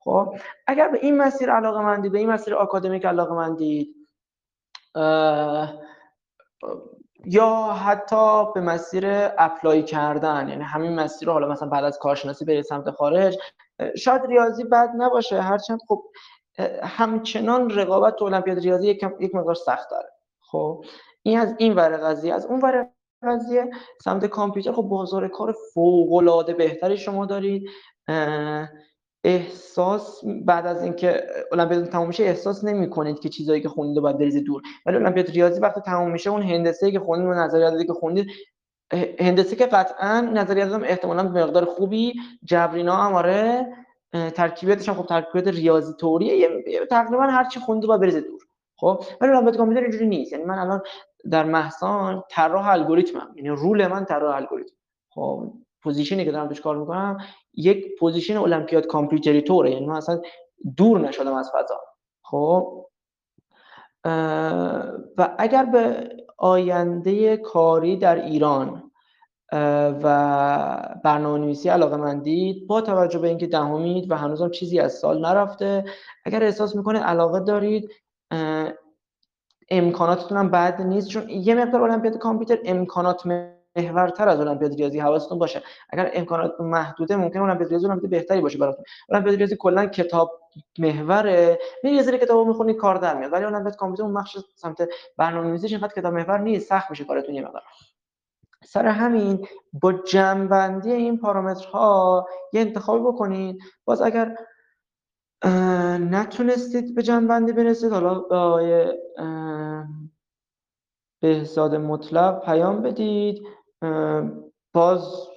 [0.08, 0.36] خب
[0.68, 3.96] اگر به این مسیر علاقه مندید به این مسیر آکادمیک علاقه مندید
[7.26, 9.04] یا حتی به مسیر
[9.38, 13.38] اپلای کردن یعنی همین مسیر رو حالا مثلا بعد از کارشناسی برید سمت خارج
[13.98, 15.42] شاید ریاضی بد نباشه.
[15.42, 16.04] هرچند خب
[16.84, 20.10] همچنان رقابت تو المپیاد ریاضی یک, یک مقدار سخت داره.
[20.40, 20.86] خب
[21.24, 22.34] این از این ور قضیه.
[22.34, 22.90] از اون ور
[23.24, 23.70] قضیه
[24.04, 27.70] سمت کامپیوتر خب بازار کار فوق العاده بهتری شما دارید.
[29.28, 34.18] احساس بعد از اینکه المپیاد تموم میشه احساس نمی کنید که چیزایی که خوندید باید
[34.18, 34.62] بریزید دور.
[34.86, 38.28] ولی المپیاد ریاضی وقتی تموم میشه اون هندسه که خوندید و نظریاتی که خوندید
[39.20, 42.14] هندسه که قطعا نظریات هم احتمالا مقدار خوبی
[42.44, 43.68] جبرینا هم آره
[44.36, 46.50] ترکیباتش هم خب ترکیبات ریاضی طوریه.
[46.90, 48.42] تقریبا هر چی خوندید باید بریزید دور.
[48.78, 50.32] خب؟ ولی المپیاد کامپیوتر اینجوری نیست.
[50.32, 50.82] یعنی من الان
[51.32, 53.34] در محسان طراح الگوریتمم.
[53.36, 54.76] یعنی role من طراح الگوریتم.
[55.10, 57.18] خب؟ position ی که دارم توش کار می‌کنم
[57.58, 60.22] یک position المپیاد کامپیوتری طوره یعنی من اصلا
[60.78, 61.80] دور نشدم از فضا.
[62.22, 62.86] خب؟
[65.18, 68.92] و اگر به آینده کاری در ایران
[70.04, 75.26] و برنامه نویسی علاقه مندید با توجه به اینکه دهمید و هنوزم چیزی از سال
[75.26, 75.86] نرفته
[76.26, 77.92] اگر احساس می‌کنه علاقه دارید
[79.70, 83.26] امکاناتتون هم بد نیست چون یه مقدار المپیاد کامپیوتر امکانات
[83.78, 85.64] محورتر از المپیاد ریاضی حواستون باشه.
[85.90, 88.86] اگر امکانات محدوده ممکن المپیاد ریاضی المپیاد بهتری باشه براتون.
[89.10, 90.32] المپیاد ریاضی کلا کتاب
[90.80, 91.60] محوره.
[91.84, 93.34] می یه سری کتابو می‌خونی کار در میاد.
[93.34, 96.70] ولی المپیاد کامپیوتر اون بخش سمت برنامه‌نویسیش اینقدر کتاب محور نیست.
[96.70, 97.64] سخت میشه کارتون یه مقدار.
[98.66, 104.38] سر همین با جمعبندی این پارامترها یه انتخابی بکنید باز اگر
[106.12, 108.98] نتونستید به جمعبندی برسید حالا به
[111.22, 113.48] بهزاد مطلق پیام بدید.
[114.74, 115.28] باز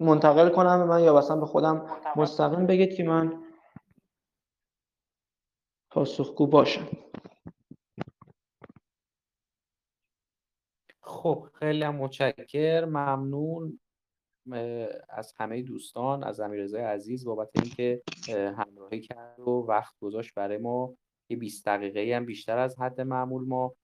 [0.00, 3.42] منتقل کنم به من یا مثلا به خودم مستقیم بگید که من
[5.90, 6.88] پاسخگو باشم.
[11.02, 12.84] خب خیلی هم متشکر.
[12.84, 13.80] ممنون
[15.08, 20.94] از همه دوستان از امیررضای عزیز بابت اینکه همراهی کرد و وقت گذاشت برای ما.
[21.28, 23.74] یه 20 دقیقه هم بیشتر از حد معمول ما.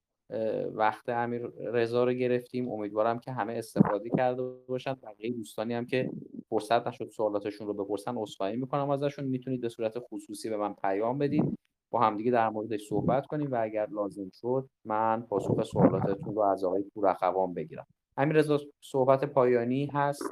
[0.74, 2.68] وقت امیر رضا رو گرفتیم.
[2.68, 4.94] امیدوارم که همه استفاده کرده باشن.
[4.94, 6.10] بقیه دوستانی هم که
[6.48, 9.24] فرصت نشد سوالاتشون رو بپرسن عذرخواهی می‌کنم ازشون.
[9.24, 11.58] می‌تونید به صورت خصوصی به من پیام بدید.
[11.90, 16.64] با همدیگه در موردش صحبت کنیم و اگر لازم شد من پاسخ سوالاتتون رو از
[16.64, 17.86] آقای پورخوان بگیرم.
[18.16, 20.22] امیر رضا صحبت پایانی هست؟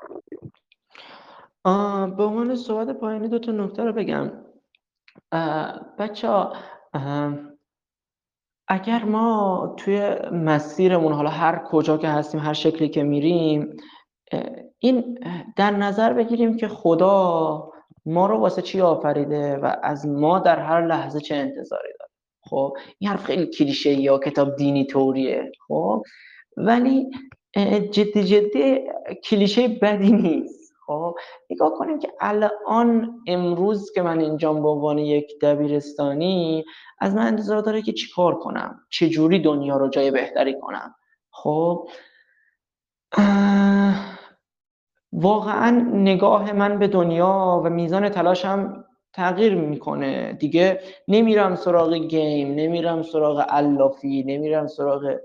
[2.17, 4.33] به عنوان صحبت پایانی دو تا نکته رو بگم.
[5.99, 6.29] بچه
[8.75, 13.77] اگر ما توی مسیرمون حالا هر کجا که هستیم هر شکلی که میریم
[14.79, 15.19] این
[15.57, 17.71] در نظر بگیریم که خدا
[18.07, 22.11] ما رو واسه چی آفریده و از ما در هر لحظه چه انتظاری داره.
[22.51, 25.53] خب این حرف خیلی کلیشه یا کتاب دینی طوریه.
[25.69, 26.03] خب
[26.57, 27.11] ولی
[27.93, 28.81] جدی جدی
[29.25, 30.64] کلیشه بدی نیست.
[30.87, 31.15] خب
[31.51, 36.65] نگاه کنیم که الان امروز که من اینجا به عنوان یک دبیرستانی
[37.01, 40.95] از من انتظار داره که چیکار کنم؟ چه جوری دنیا رو جای بهتری کنم؟
[41.31, 41.89] خب
[45.13, 50.33] واقعا نگاه من به دنیا و میزان تلاشم تغییر می‌کنه.
[50.33, 55.17] دیگه نمیرم سراغ گیم نمیرم سراغ علافی نمیرم سراغ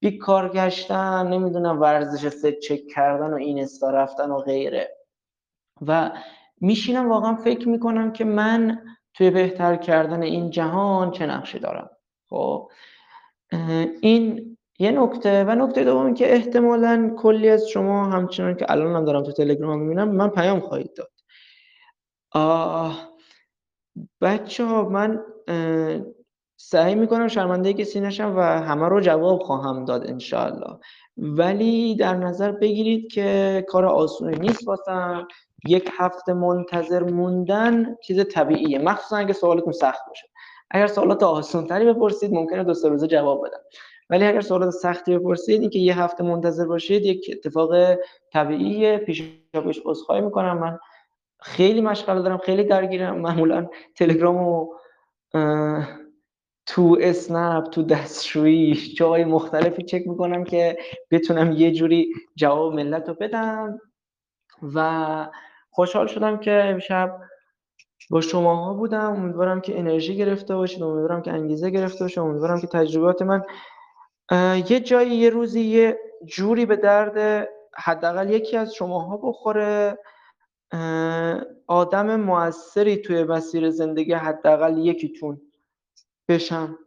[0.00, 4.96] بیکار گشتن نمی‌دونم ورزش فت چک کردن و این استا رفتن و غیره.
[5.86, 6.10] و
[6.60, 8.82] میشینم واقعا فکر می‌کنم که من
[9.14, 11.90] توی بهتر کردن این جهان چه نقشی دارم.
[12.30, 12.70] خب
[14.00, 15.44] این یه نکته.
[15.44, 19.78] و نکته دوم که احتمالا کلی از شما همچنان که الان هم دارم تو تلگرام
[19.78, 21.10] می‌بینم من پیام خواهید داد.
[24.20, 25.24] بچه ها من
[26.60, 30.78] سعی می‌کنم شرمنده کسی نشم و همه رو جواب خواهم داد انشاءالله.
[31.16, 35.28] ولی در نظر بگیرید که کار آسونی نیست واسم.
[35.68, 38.78] یک هفته منتظر موندن چیز طبیعیه.
[38.78, 40.28] مخصوصا اگه سوالتون سخت باشه.
[40.70, 43.60] اگر سوالات آسان تری بپرسید ممکنه دو روزه جواب بدم.
[44.10, 47.70] ولی اگر سوالات سختی بپرسید اینکه یه هفته منتظر باشید یک اتفاق
[48.32, 48.98] طبیعیه.
[48.98, 49.22] پیش
[49.52, 50.58] پیش عذرخواهی می‌کنم.
[50.58, 50.78] من
[51.40, 53.18] خیلی مشغله دارم خیلی درگیرم.
[53.18, 54.66] معمولا تلگرام و
[56.68, 60.78] تو اسنپ تو دستشویی جای مختلفی چک می‌کنم که
[61.10, 63.78] بتونم یه جوری جواب ملت رو بدم.
[64.74, 65.28] و
[65.70, 67.20] خوشحال شدم که امشب
[68.10, 69.12] با شماها بودم.
[69.12, 73.42] امیدوارم که انرژی گرفته باشید امیدوارم که انگیزه گرفته باشید امیدوارم که تجربات من
[74.70, 79.98] یه جایی یه روزی یه جوری به درد حداقل یکی از شماها بخوره.
[81.66, 85.47] آدم موثری توی مسیر زندگی حداقل یکیتون.
[86.28, 86.78] بشم.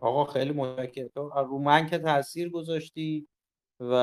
[0.00, 1.08] آقا خیلی متشکرم.
[1.08, 3.28] تو رو من که تاثیر گذاشتی
[3.80, 3.94] و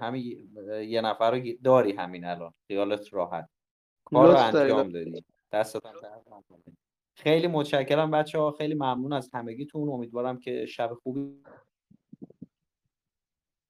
[0.00, 0.50] همین
[0.88, 2.54] یه نفر رو داری همین الان.
[2.66, 3.48] خیالت راحت.
[4.04, 5.24] کار رو انجام دادی.
[5.52, 5.82] دستت
[7.16, 9.88] خیلی متشکرم بچه ها خیلی ممنون از همگیتون.
[9.88, 11.42] امیدوارم که شب خوبی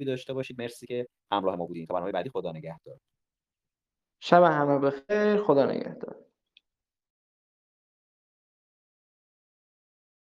[0.06, 0.60] داشته باشید.
[0.60, 1.86] مرسی که همراه ما بودین.
[1.86, 2.98] تا برنامه بعدی خدا نگهدار.
[4.20, 5.42] شب همه بخیر.
[5.42, 6.24] خدا نگهدار.